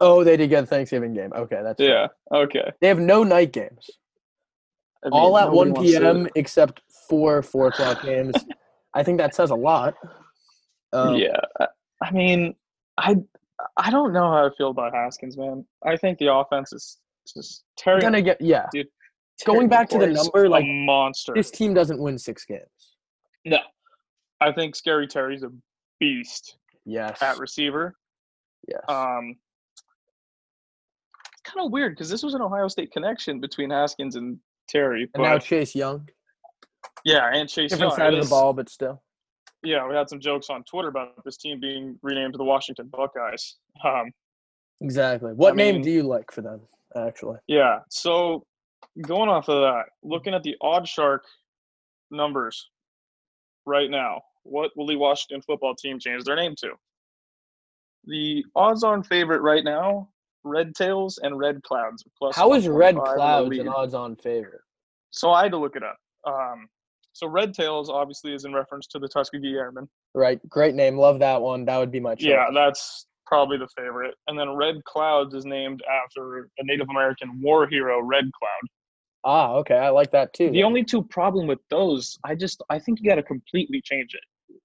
[0.00, 1.32] Oh, they did get a Thanksgiving game.
[1.34, 1.80] Okay, that's.
[1.80, 2.08] Yeah.
[2.32, 2.72] Okay.
[2.80, 3.90] They have no night games.
[5.04, 6.28] I mean, All at one p.m.
[6.34, 8.34] except four four o'clock games.
[8.94, 9.94] I think that says a lot.
[10.92, 11.38] Um, yeah.
[11.60, 12.54] I- mean,
[12.96, 13.16] I
[13.76, 15.66] I don't know how I feel about Haskins, man.
[15.86, 18.00] I think the offense is just Terry.
[18.00, 18.66] Gonna get yeah.
[18.72, 18.88] Terry
[19.44, 21.32] going back to the number, like, monster.
[21.34, 22.62] This team doesn't win six games.
[23.44, 23.58] no,
[24.40, 25.50] I think Scary Terry's a
[25.98, 27.20] beast Yes.
[27.22, 27.96] at receiver.
[28.68, 28.80] yes.
[28.88, 29.36] Um,
[31.32, 35.08] it's kind of weird because this was an Ohio State connection between Haskins and Terry,
[35.14, 36.08] and now Chase Young,
[37.04, 37.98] yeah, and Chase different Young.
[37.98, 39.02] side of the ball, but still.
[39.62, 42.88] Yeah, we had some jokes on Twitter about this team being renamed to the Washington
[42.88, 43.56] Buckeyes.
[43.84, 44.10] Um,
[44.80, 45.32] Exactly.
[45.34, 46.60] What name mean- do you like for them?
[46.96, 48.44] Actually, yeah, so
[49.02, 51.20] going off of that, looking at the OddsShark
[52.10, 52.70] numbers
[53.66, 56.72] right now, what will the Washington football team change their name to?
[58.04, 60.08] The odds-on favorite right now,
[60.44, 62.02] Red Tails and Red Clouds.
[62.18, 64.62] Plus how is Red 125 in the Clouds an odds-on favorite?
[65.10, 65.98] So I had to look it up.
[66.26, 66.68] Um,
[67.12, 69.88] so Red Tails obviously is in reference to the Tuskegee Airmen.
[70.14, 70.40] Right.
[70.48, 70.96] Great name.
[70.96, 71.64] Love that one.
[71.66, 72.28] That would be my choice.
[72.28, 74.14] Yeah, that's probably the favorite.
[74.26, 78.68] And then Red Clouds is named after a Native American war hero, Red Cloud.
[79.24, 79.76] Ah, okay.
[79.76, 80.50] I like that too.
[80.50, 84.14] The only two problem with those, I just I think you got to completely change
[84.14, 84.56] it.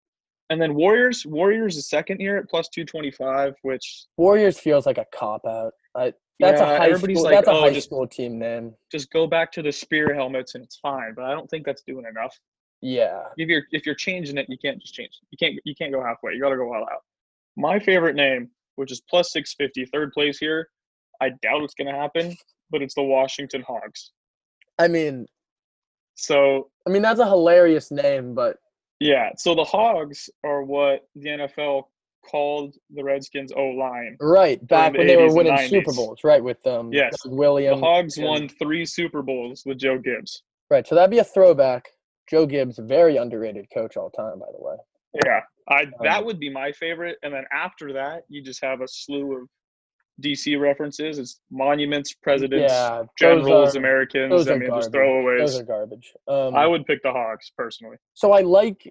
[0.49, 4.86] And then Warriors, Warriors is second year at plus two twenty five, which Warriors feels
[4.86, 5.73] like a cop out.
[5.95, 7.32] I, that's Yeah, a high everybody's school.
[7.32, 8.73] like, that's a "Oh, high just- school team name.
[8.91, 11.13] just go back to the spear helmets and it's fine.
[11.15, 12.36] But I don't think that's doing enough.
[12.82, 13.23] Yeah.
[13.38, 15.12] If you're if you're changing it, you can't just change.
[15.21, 15.28] It.
[15.32, 16.34] You can't you can't go halfway.
[16.34, 17.01] You got to go all out.
[17.58, 20.68] My favorite name, which is plus 650, third place here.
[21.22, 22.36] I doubt it's going to happen,
[22.70, 24.12] but it's the Washington Hogs.
[24.78, 25.26] I mean,
[26.16, 28.58] So I mean that's a hilarious name, but
[29.00, 31.84] yeah, so the Hogs are what the NFL
[32.30, 34.18] called the Redskins O line.
[34.20, 37.16] right back the when they were winning Super Bowls, right with um Yes.
[37.24, 40.44] Doug The Hogs and- won three Super Bowls with Joe Gibbs.
[40.72, 41.90] Right, so that'd be a throwback.
[42.30, 44.76] Joe Gibbs, very underrated coach all time, by the way.
[45.26, 47.17] Yeah, I that Um, would be my favorite.
[47.23, 49.49] And then after that, you just have a slew of
[50.21, 51.17] DC references.
[51.19, 54.47] It's monuments, presidents, yeah, generals, are- Americans.
[54.47, 55.39] I mean, just garbage.
[55.39, 55.62] Those throwaways.
[55.62, 56.13] are garbage.
[56.28, 57.97] Um, I would pick the Hogs personally.
[58.13, 58.89] So I like,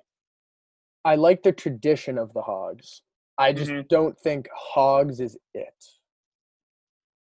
[1.04, 3.02] I like the tradition of the Hogs.
[3.38, 3.88] I just Mhm.
[3.88, 5.84] don't think Hogs is it.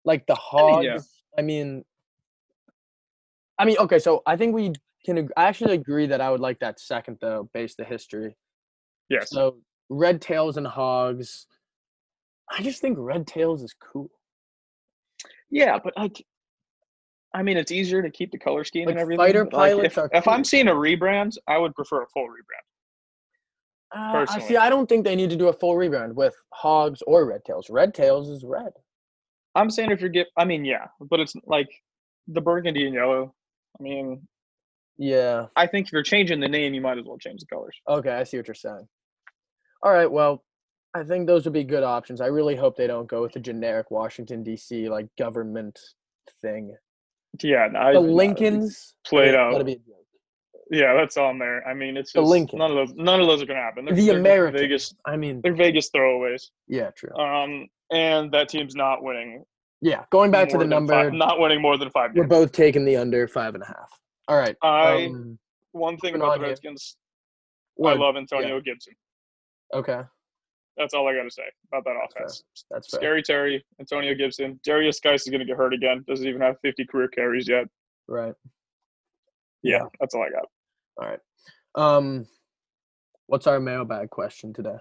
[0.05, 0.83] Like the I Hogs.
[0.83, 0.99] mean,
[1.37, 1.81] I mean, yeah.
[3.59, 3.99] I mean, okay.
[3.99, 4.73] So I think we
[5.05, 5.17] can.
[5.19, 8.35] ag- I actually agree that I would like that second though, based the history.
[9.11, 9.29] Yes.
[9.29, 9.57] So
[9.89, 11.45] red tails and hogs.
[12.49, 14.09] I just think red tails is cool.
[15.49, 16.25] Yeah, but like,
[17.33, 19.25] I mean, it's easier to keep the color scheme Like, and everything.
[19.25, 22.07] fighter but, like, pilots if, are if I'm seeing a rebrand, I would prefer a
[22.07, 22.67] full rebrand.
[23.93, 24.55] Uh, I see.
[24.55, 27.69] I don't think they need to do a full rebrand with Hogs or Red Tails.
[27.69, 28.71] Red Tails is red.
[29.55, 31.69] I'm saying if you're get, I mean, yeah, but it's like
[32.29, 33.33] the burgundy and yellow.
[33.77, 34.25] I mean,
[34.97, 35.47] Yeah.
[35.57, 37.75] I think if you're changing the name, you might as well change the colors.
[37.89, 38.87] Okay, I see what you're saying.
[39.83, 40.11] All right.
[40.11, 40.43] Well,
[40.93, 42.21] I think those would be good options.
[42.21, 44.89] I really hope they don't go with the generic Washington D.C.
[44.89, 45.79] like government
[46.41, 46.75] thing.
[47.41, 49.65] Yeah, no, The Lincolns played out.
[49.65, 49.85] be a joke.
[50.69, 51.65] Yeah, that's on there.
[51.67, 52.59] I mean, it's The just Lincoln.
[52.59, 52.95] none of those.
[52.95, 53.85] None of those are gonna happen.
[53.85, 54.59] They're, The they're just American.
[54.59, 54.95] Vegas.
[55.05, 56.49] I mean, They're Vegas throwaways.
[56.67, 57.13] yeah, true.
[57.17, 59.43] Um, and that team's not winning.
[59.81, 62.85] Yeah, going back to the number, five, not winning more than five we're both taking
[62.85, 63.89] the under five and a half.
[64.27, 64.55] All right.
[64.61, 65.39] I um,
[65.71, 66.45] one thing about the.
[66.47, 66.97] Redskins,
[67.83, 68.93] I love Antonio Gibson.
[69.73, 70.01] Okay,
[70.77, 72.43] That's all I got to say about that offense.
[72.69, 72.99] that's fair.
[72.99, 76.03] Scary Terry, Antonio Gibson, Derrius Guice is going to get hurt again.
[76.07, 77.67] Doesn't even have 50 career carries yet.
[78.07, 78.33] Right.
[79.63, 79.85] Yeah, Yeah.
[79.99, 80.45] that's all I got.
[80.97, 81.19] All right.
[81.75, 82.27] Um,
[83.27, 84.75] what's our mailbag question today?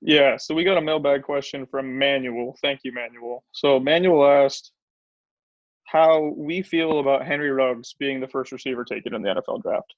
[0.00, 2.56] Yeah, so we got a mailbag question from Manuel.
[2.62, 3.44] Thank you, Manuel.
[3.52, 4.72] So Manuel asked
[5.84, 9.94] how we feel about Henry Ruggs being the first receiver taken in the NFL draft.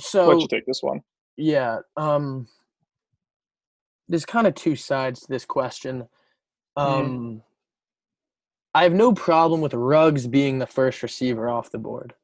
[0.00, 1.00] So Let you take this one.
[1.36, 1.78] Yeah.
[1.96, 2.48] Um
[4.08, 6.08] there's kind of two sides to this question.
[6.76, 7.42] Um
[8.74, 12.14] I have no problem with Ruggs being the first receiver off the board.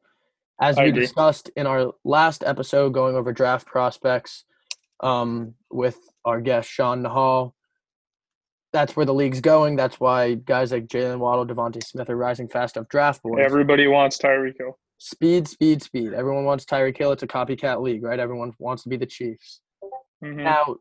[0.61, 1.01] As I we agree.
[1.03, 4.45] discussed in our last episode going over draft prospects
[5.01, 7.53] um with our guest Sean Nahal.
[8.73, 9.77] That's where the league's going.
[9.77, 13.43] That's why guys like Jaylen Waddle, DeVonta Smith are rising fast off draft boards.
[13.45, 14.79] Everybody wants Tyreek Hill.
[14.99, 16.15] speed, speed, speed.
[16.15, 17.13] Everyone wants Tyreek Hill.
[17.13, 18.19] It's a copycat league, right?
[18.21, 19.61] Everyone wants to be the Chiefs.
[20.23, 20.37] Mhm.
[20.45, 20.77] Now,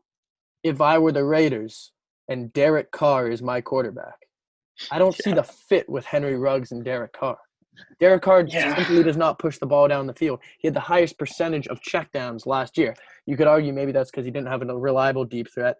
[0.62, 1.92] if I were the Raiders
[2.28, 4.14] and Derek Carr is my quarterback,
[4.90, 7.38] I don't see the fit with Henry Ruggs and Derek Carr.
[8.00, 8.74] Derek Carr Yeah.
[8.76, 10.40] simply does not push the ball down the field.
[10.58, 12.94] He had the highest percentage of checkdowns last year.
[13.26, 15.78] You could argue maybe that's because he didn't have a reliable deep threat,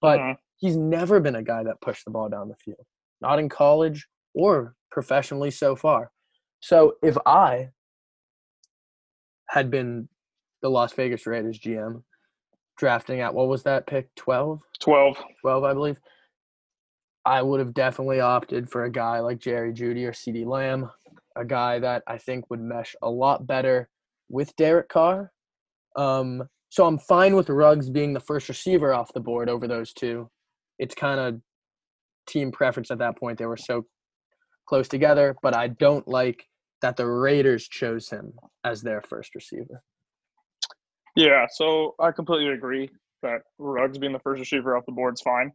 [0.00, 0.38] but Mhm.
[0.56, 2.86] he's never been a guy that pushed the ball down the field,
[3.20, 6.12] not in college or professionally so far.
[6.60, 7.70] So if I
[9.48, 10.08] had been
[10.62, 12.04] the Las Vegas Raiders GM
[12.76, 15.16] drafting at what was that pick 12 12.
[15.40, 15.98] 12 I believe.
[17.24, 20.90] I would have definitely opted for a guy like Jerry Jeudy or CeeDee Lamb
[21.36, 23.88] a guy that I think would mesh a lot better
[24.28, 25.32] with Derek Carr.
[25.96, 29.92] Um so I'm fine with Ruggs being the first receiver off the board over those
[29.92, 30.30] two.
[30.78, 31.40] It's kind of
[32.26, 33.38] team preference at that point.
[33.38, 33.86] They were so
[34.66, 36.44] close together but I don't like
[36.82, 38.32] that the Raiders chose him
[38.64, 39.82] as their first receiver
[41.16, 42.90] Yeah, so I completely agree
[43.22, 45.50] that Ruggs being the first receiver off the board is fine.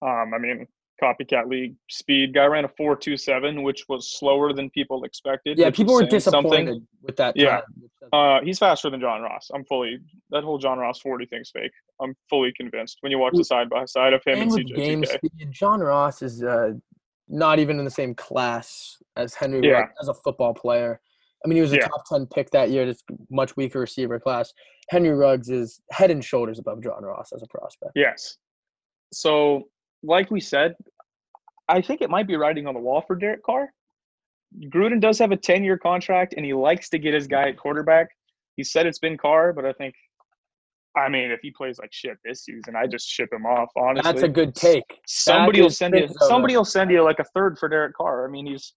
[0.00, 0.66] Um, I mean,
[1.02, 5.58] copycat league speed guy ran a four two seven, which was slower than people expected.
[5.58, 6.86] Yeah, people were disappointed something.
[7.02, 7.36] with that.
[7.36, 7.60] Yeah.
[8.12, 9.50] Uh, he's faster than John Ross.
[9.54, 9.98] I'm fully
[10.30, 11.72] that whole John Ross forty thing's fake.
[12.00, 14.76] I'm fully convinced when you watch the side by side of him and and, with
[14.76, 15.16] game CJ2K.
[15.16, 16.72] speed, John Ross is uh,
[17.28, 19.84] not even in the same class as Henry Yeah.
[20.00, 21.00] As a football player.
[21.44, 21.88] I mean, he was a Yeah.
[21.88, 22.86] top ten pick that year.
[22.86, 24.52] Just much weaker receiver class.
[24.90, 27.92] Henry Ruggs is head and shoulders above John Ross as a prospect.
[27.94, 28.38] Yes.
[29.12, 29.68] So,
[30.02, 30.74] like we said,
[31.68, 33.72] I think it might be writing on the wall for Derek Carr.
[34.66, 37.56] Gruden does have a 10 year contract and he likes to get his guy at
[37.56, 38.08] quarterback.
[38.56, 39.94] He said it's been Carr, but I think,
[40.94, 44.12] I mean, if he plays like shit this season, I just ship him off, honestly.
[44.12, 44.84] That's a good take.
[45.06, 48.26] Somebody That will send you somebody will send you like a third for Derek Carr.
[48.26, 48.74] I mean, he's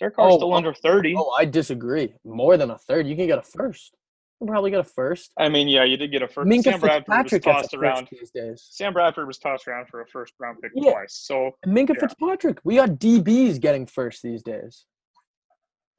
[0.00, 1.14] Derek Carr's Oh, still oh, under 30.
[1.16, 2.14] Oh, I disagree.
[2.24, 3.06] More than a third.
[3.06, 3.94] You can get a first.
[4.40, 5.32] You probably get a first.
[5.38, 6.48] I mean, yeah, you did get a first.
[6.48, 8.08] Minkah Sam Bradford was Fitzpatrick tossed around.
[8.10, 8.66] these days.
[8.70, 10.92] Sam Bradford was tossed around for a first round pick Yeah.
[10.92, 11.12] twice.
[11.14, 12.00] So Minkah Yeah.
[12.00, 12.58] Fitzpatrick.
[12.64, 14.86] We got DBs getting first these days.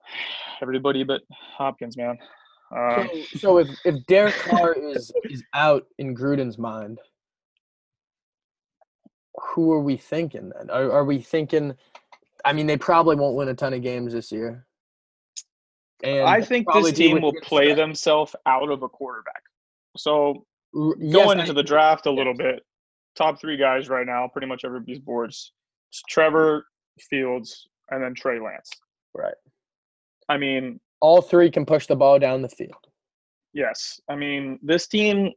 [0.61, 2.17] everybody but Hopkins, man.
[2.75, 6.99] Um, So, so if, if Derek Carr is is out in Gruden's mind,
[9.35, 10.69] who are we thinking then?
[10.71, 11.75] Are, are we thinking?
[12.45, 14.65] I mean, they probably won't win a ton of games this year.
[16.03, 19.43] And I think this team will play themselves out of a quarterback.
[19.97, 22.53] So R- yes, going I into the draft a little Yes.
[22.55, 22.65] bit,
[23.15, 25.51] top three guys right now, pretty much everybody's boards.
[25.91, 26.65] It's Trevor
[27.09, 28.69] Fields and then Trey Lance.
[29.13, 29.35] Right.
[30.29, 32.87] I mean, All three can push the ball down the field.
[33.53, 33.99] yes.
[34.09, 35.31] I mean, this team.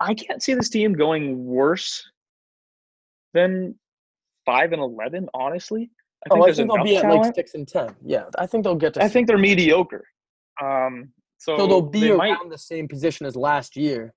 [0.00, 2.08] I can't see this team going worse
[3.34, 3.74] than
[4.48, 5.28] five and eleven.
[5.34, 5.90] Honestly,
[6.26, 7.22] I think oh, I think they'll be at talent.
[7.26, 7.94] like six and ten.
[8.04, 9.00] Yeah, I think they'll get to.
[9.00, 9.12] I six.
[9.12, 10.04] think they're mediocre.
[10.62, 14.14] Um, so, so they'll be they around might the same position as last year,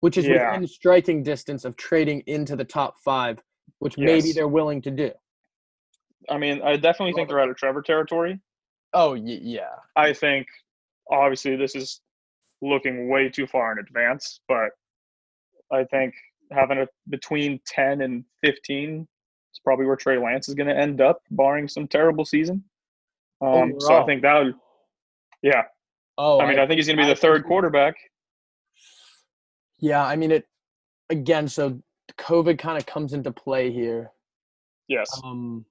[0.00, 0.52] which is Yeah.
[0.52, 3.38] within striking distance of trading into the top five,
[3.78, 5.10] which maybe they're willing to do.
[6.28, 8.40] I mean, I definitely think they're out of Trevor territory.
[8.94, 10.46] Oh y- yeah, I think
[11.10, 12.00] obviously this is
[12.62, 14.70] looking way too far in advance, but
[15.70, 16.14] I think
[16.50, 19.06] having a between 10 and 15
[19.56, 22.62] is probably where Trey Lance is going to end up, barring some terrible season.
[23.40, 24.54] Um, so I think that would,
[25.42, 25.62] yeah.
[26.18, 27.94] Oh, I mean, I think he's going to be I the third quarterback.
[29.78, 30.04] yeah.
[30.04, 30.46] I mean, it
[31.10, 31.48] again.
[31.48, 31.78] So
[32.18, 34.10] COVID kind of comes into play here.
[34.88, 35.08] Yes.
[35.24, 35.66] Um,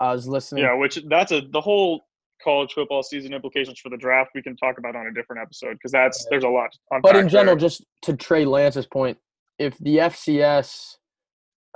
[0.00, 0.64] I was listening.
[0.64, 2.02] Yeah, which that's a the whole
[2.42, 5.74] college football season implications for the draft we can talk about on a different episode
[5.74, 6.72] because that's there's a lot.
[6.72, 7.68] To But in general, there.
[7.68, 9.18] just to Trey Lance's point,
[9.58, 10.96] if the FCS,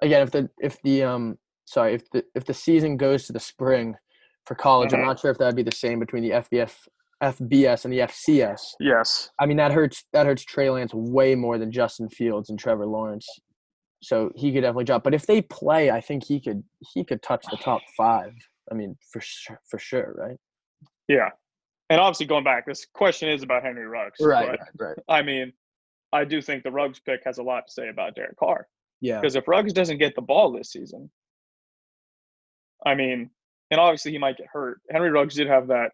[0.02, 3.40] again, if the if the um sorry if the if the season goes to the
[3.40, 3.96] spring
[4.46, 5.06] for college, I'm Mhm.
[5.06, 6.86] not sure if that'd be the same between the FBF
[7.22, 8.74] FBS and the FCS.
[8.80, 12.58] yes, I mean that hurts that hurts Trey Lance way more than Justin Fields and
[12.58, 13.26] Trevor Lawrence.
[14.02, 15.02] So he could definitely drop.
[15.02, 18.34] But if they play, I think he could he could touch the top five.
[18.70, 20.38] I mean, for sure, for sure, right?
[21.08, 21.30] yeah,
[21.90, 24.18] and obviously going back, this question is about Henry Ruggs.
[24.20, 24.98] Right, but, right.
[25.08, 25.52] I mean,
[26.12, 28.68] I do think the Ruggs pick has a lot to say about Derek Carr
[29.04, 29.20] Yeah.
[29.20, 31.10] because if Ruggs doesn't get the ball this season,
[32.86, 33.30] I mean,
[33.70, 34.80] and obviously he might get hurt.
[34.90, 35.90] Henry Ruggs did have that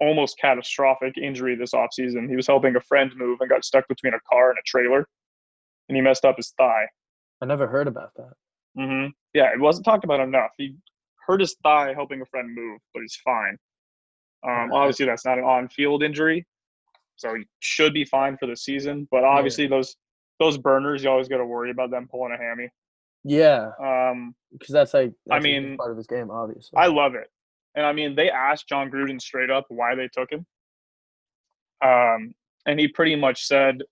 [0.00, 2.28] almost catastrophic injury this offseason.
[2.28, 5.06] He was helping a friend move and got stuck between a car and a trailer,
[5.88, 6.86] and he messed up his thigh.
[7.40, 8.32] I never heard about that.
[8.76, 10.50] hmm Yeah, it wasn't talked about enough.
[10.56, 10.76] He
[11.26, 13.56] hurt his thigh helping a friend move, but he's fine.
[14.46, 14.72] Um, Right.
[14.72, 16.46] obviously, that's not an on-field injury,
[17.16, 19.08] so he should be fine for the season.
[19.10, 19.96] But obviously, those
[20.38, 22.68] those burners, you always got to worry about them pulling a hammy.
[23.26, 26.76] Yeah, Um, because that's like I that's a mean, part of his game, obviously.
[26.76, 27.30] I love it,
[27.74, 30.44] and I mean, they asked Jon Gruden straight up why they took him,
[31.82, 32.34] um,
[32.66, 33.82] and he pretty much said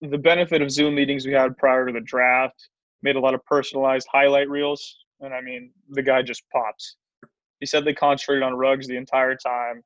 [0.00, 2.68] the benefit of Zoom meetings we had prior to the draft
[3.02, 6.96] made a lot of personalized highlight reels, and I mean, the guy just pops.
[7.60, 9.82] He said they concentrated on Ruggs the entire time.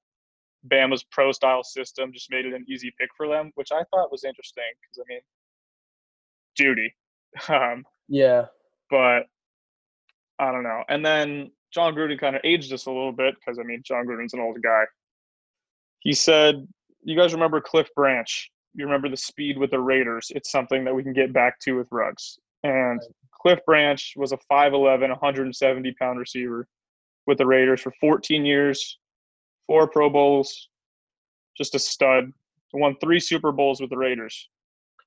[0.66, 4.10] Bama's pro style system just made it an easy pick for them, which I thought
[4.10, 5.20] was interesting because I mean,
[6.58, 6.94] duty.
[7.48, 8.46] Um, yeah,
[8.90, 9.26] but
[10.38, 10.82] I don't know.
[10.88, 14.06] And then Jon Gruden kind of aged us a little bit because I mean, Jon
[14.06, 14.84] Gruden's an old guy.
[16.00, 16.66] He said,
[17.02, 18.50] "You guys remember Cliff Branch?
[18.74, 20.32] You remember the speed with the Raiders?
[20.34, 23.00] It's something that we can get back to with Ruggs." And
[23.40, 26.66] Cliff Branch was a 5'11", 170 pound receiver
[27.26, 28.98] with the Raiders for 14 years,
[29.66, 30.70] four Pro Bowls,
[31.56, 32.32] just a stud.
[32.72, 34.48] Won three Super Bowls with the Raiders.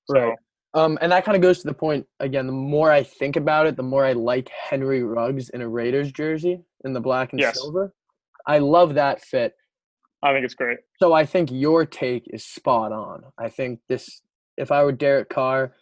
[0.06, 0.38] So, Right.
[0.74, 2.46] Um, and that kind of goes to the point again.
[2.48, 6.12] The more I think about it, the more I like Henry Ruggs in a Raiders
[6.12, 7.56] jersey in the black and Yes.
[7.56, 7.94] silver.
[8.46, 9.54] I love that fit.
[10.24, 10.80] I think it's great.
[11.00, 13.24] So I think your take is spot on.
[13.38, 14.22] I think this.
[14.58, 15.74] If I were Derek Carr,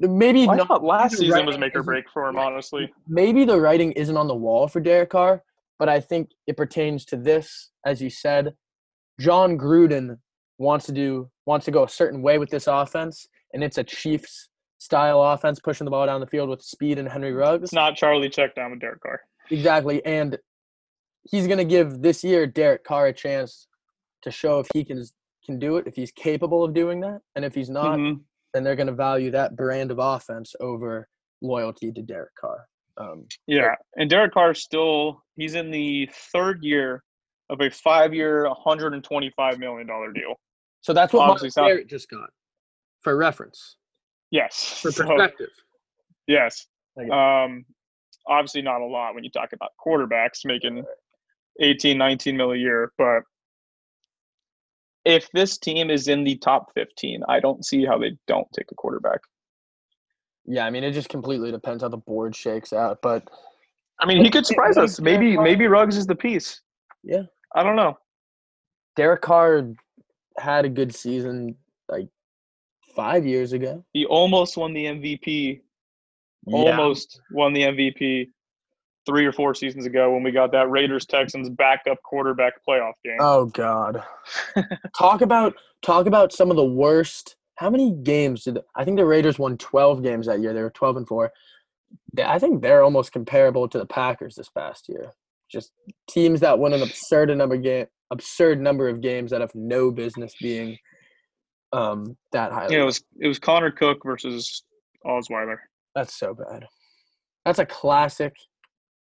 [0.00, 0.82] maybe I not.
[0.82, 2.92] last season was make or break for him, honestly.
[3.06, 5.42] maybe the writing isn't on the wall for Derek Carr,
[5.78, 8.54] but I think it pertains to this, as you said.
[9.20, 10.18] Jon Gruden
[10.58, 13.84] wants to do wants to go a certain way with this offense, and it's a
[13.84, 14.48] Chiefs
[14.78, 17.64] style offense, pushing the ball down the field with speed and Henry Ruggs.
[17.64, 19.20] It's not Charlie check down with Derek Carr.
[19.50, 20.36] Exactly, and
[21.30, 23.66] he's going to give this year Derek Carr a chance
[24.22, 25.02] to show if he can
[25.46, 28.20] can do it, if he's capable of doing that, and if he's not, Mhm.
[28.54, 31.06] then they're going to value that brand of offense over
[31.42, 32.66] loyalty to Derek Carr.
[32.96, 37.04] Um, Yeah, and Derek Carr still he's in the third year
[37.50, 40.34] of a five-year, 125 million dollar deal.
[40.80, 42.30] so that's what Obviously, Myles Garrett just got,
[43.04, 43.76] for reference,
[44.30, 45.50] Yes, for So, perspective.
[46.26, 46.66] yes.
[47.12, 47.64] Um,
[48.26, 50.84] obviously not a lot when you talk about quarterbacks making
[51.60, 53.22] 18, 19 mil a year, but
[55.04, 58.72] if this team is in the top 15, I don't see how they don't take
[58.72, 59.20] a quarterback.
[60.46, 63.22] Yeah, I mean, it just completely depends how the board shakes out, but
[64.00, 65.00] I mean, he could surprise us.
[65.00, 66.60] Maybe, maybe Ruggs is the piece.
[67.02, 67.22] Yeah.
[67.54, 67.98] I don't know.
[68.96, 69.74] Derek Carr
[70.38, 71.56] had a good season like
[72.94, 73.84] five years ago.
[73.92, 75.60] He almost won the MVP
[76.46, 76.56] Yeah.
[76.70, 78.30] almost won the MVP
[79.06, 83.18] three or four seasons ago when we got that Raiders Texans backup quarterback playoff game.
[83.20, 84.02] Oh God.
[84.98, 87.36] talk about talk about some of the worst.
[87.56, 89.56] How many games did I think the Raiders won?
[89.58, 90.52] Twelve games that year.
[90.54, 91.32] They were twelve and four.
[92.24, 95.12] I think they're almost comparable to the Packers this past year.
[95.50, 95.72] Just
[96.08, 100.34] teams that won an absurd number game, absurd number of games that have no business
[100.40, 100.76] being
[101.74, 102.68] um, that high.
[102.68, 104.62] you know, it was it was Connor Cook versus
[105.04, 105.56] Osweiler.
[105.94, 106.66] That's so bad.
[107.44, 108.34] That's a classic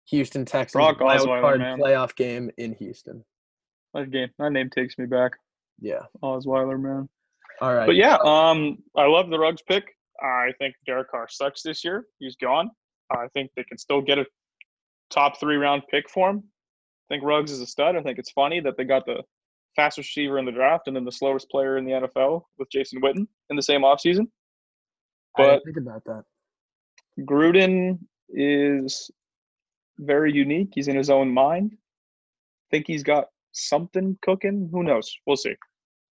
[0.08, 1.78] Houston Texans Brock wild Osweiler, card man.
[1.78, 3.24] playoff game in Houston.
[3.94, 5.32] That game, that name takes me back.
[5.80, 6.02] Yeah.
[6.22, 7.08] Osweiler, man.
[7.60, 7.86] All right.
[7.86, 9.84] But yeah, um, I love the Ruggs pick.
[10.22, 12.06] I think Derek Carr sucks this year.
[12.18, 12.70] He's gone.
[13.10, 14.26] I think they can still get a
[15.10, 16.38] top three round pick for him.
[16.38, 17.96] I think Ruggs is a stud.
[17.96, 19.22] I think it's funny that they got the
[19.76, 23.00] fastest receiver in the draft and then the slowest player in the NFL with Jason
[23.00, 24.26] Witten in the same offseason.
[25.36, 26.24] I But think about that.
[27.20, 27.98] Gruden
[28.28, 29.10] is
[29.98, 30.70] very unique.
[30.74, 31.76] He's in his own mind.
[32.70, 34.68] Think he's got something cooking.
[34.72, 35.14] Who knows?
[35.26, 35.54] We'll see.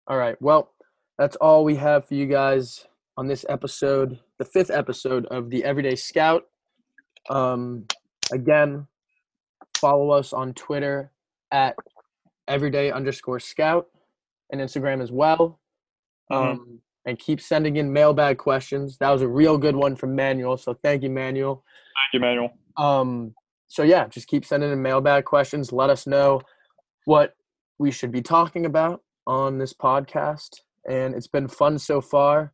[0.09, 0.40] All right.
[0.40, 0.72] Well,
[1.18, 2.86] that's all we have for you guys
[3.16, 6.44] on this episode, the fifth episode of the Everyday Scout.
[7.30, 7.86] Um,
[8.32, 8.86] again,
[9.76, 11.11] follow us on Twitter
[11.50, 11.74] at
[12.49, 13.86] everyday underscore scout
[14.51, 15.61] and Instagram as well.
[16.32, 16.36] Mhm.
[16.36, 18.99] Um, and keep sending in mailbag questions.
[18.99, 20.57] That was a real good one from Manuel.
[20.57, 21.64] So thank you, Manuel.
[21.94, 22.51] Thank you, Manuel.
[22.76, 23.34] Um,
[23.66, 25.72] so yeah, just keep sending in mailbag questions.
[25.72, 26.42] Let us know
[27.05, 27.34] what
[27.78, 30.61] we should be talking about on this podcast.
[30.88, 32.53] And it's been fun so far.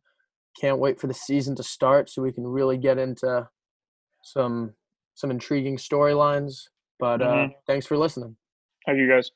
[0.59, 3.49] Can't wait for the season to start so we can really get into
[4.23, 4.73] some
[5.15, 6.69] some intriguing storylines.
[6.99, 7.55] But uh, Mhm.
[7.67, 8.35] thanks for listening.
[8.85, 9.31] How you guys?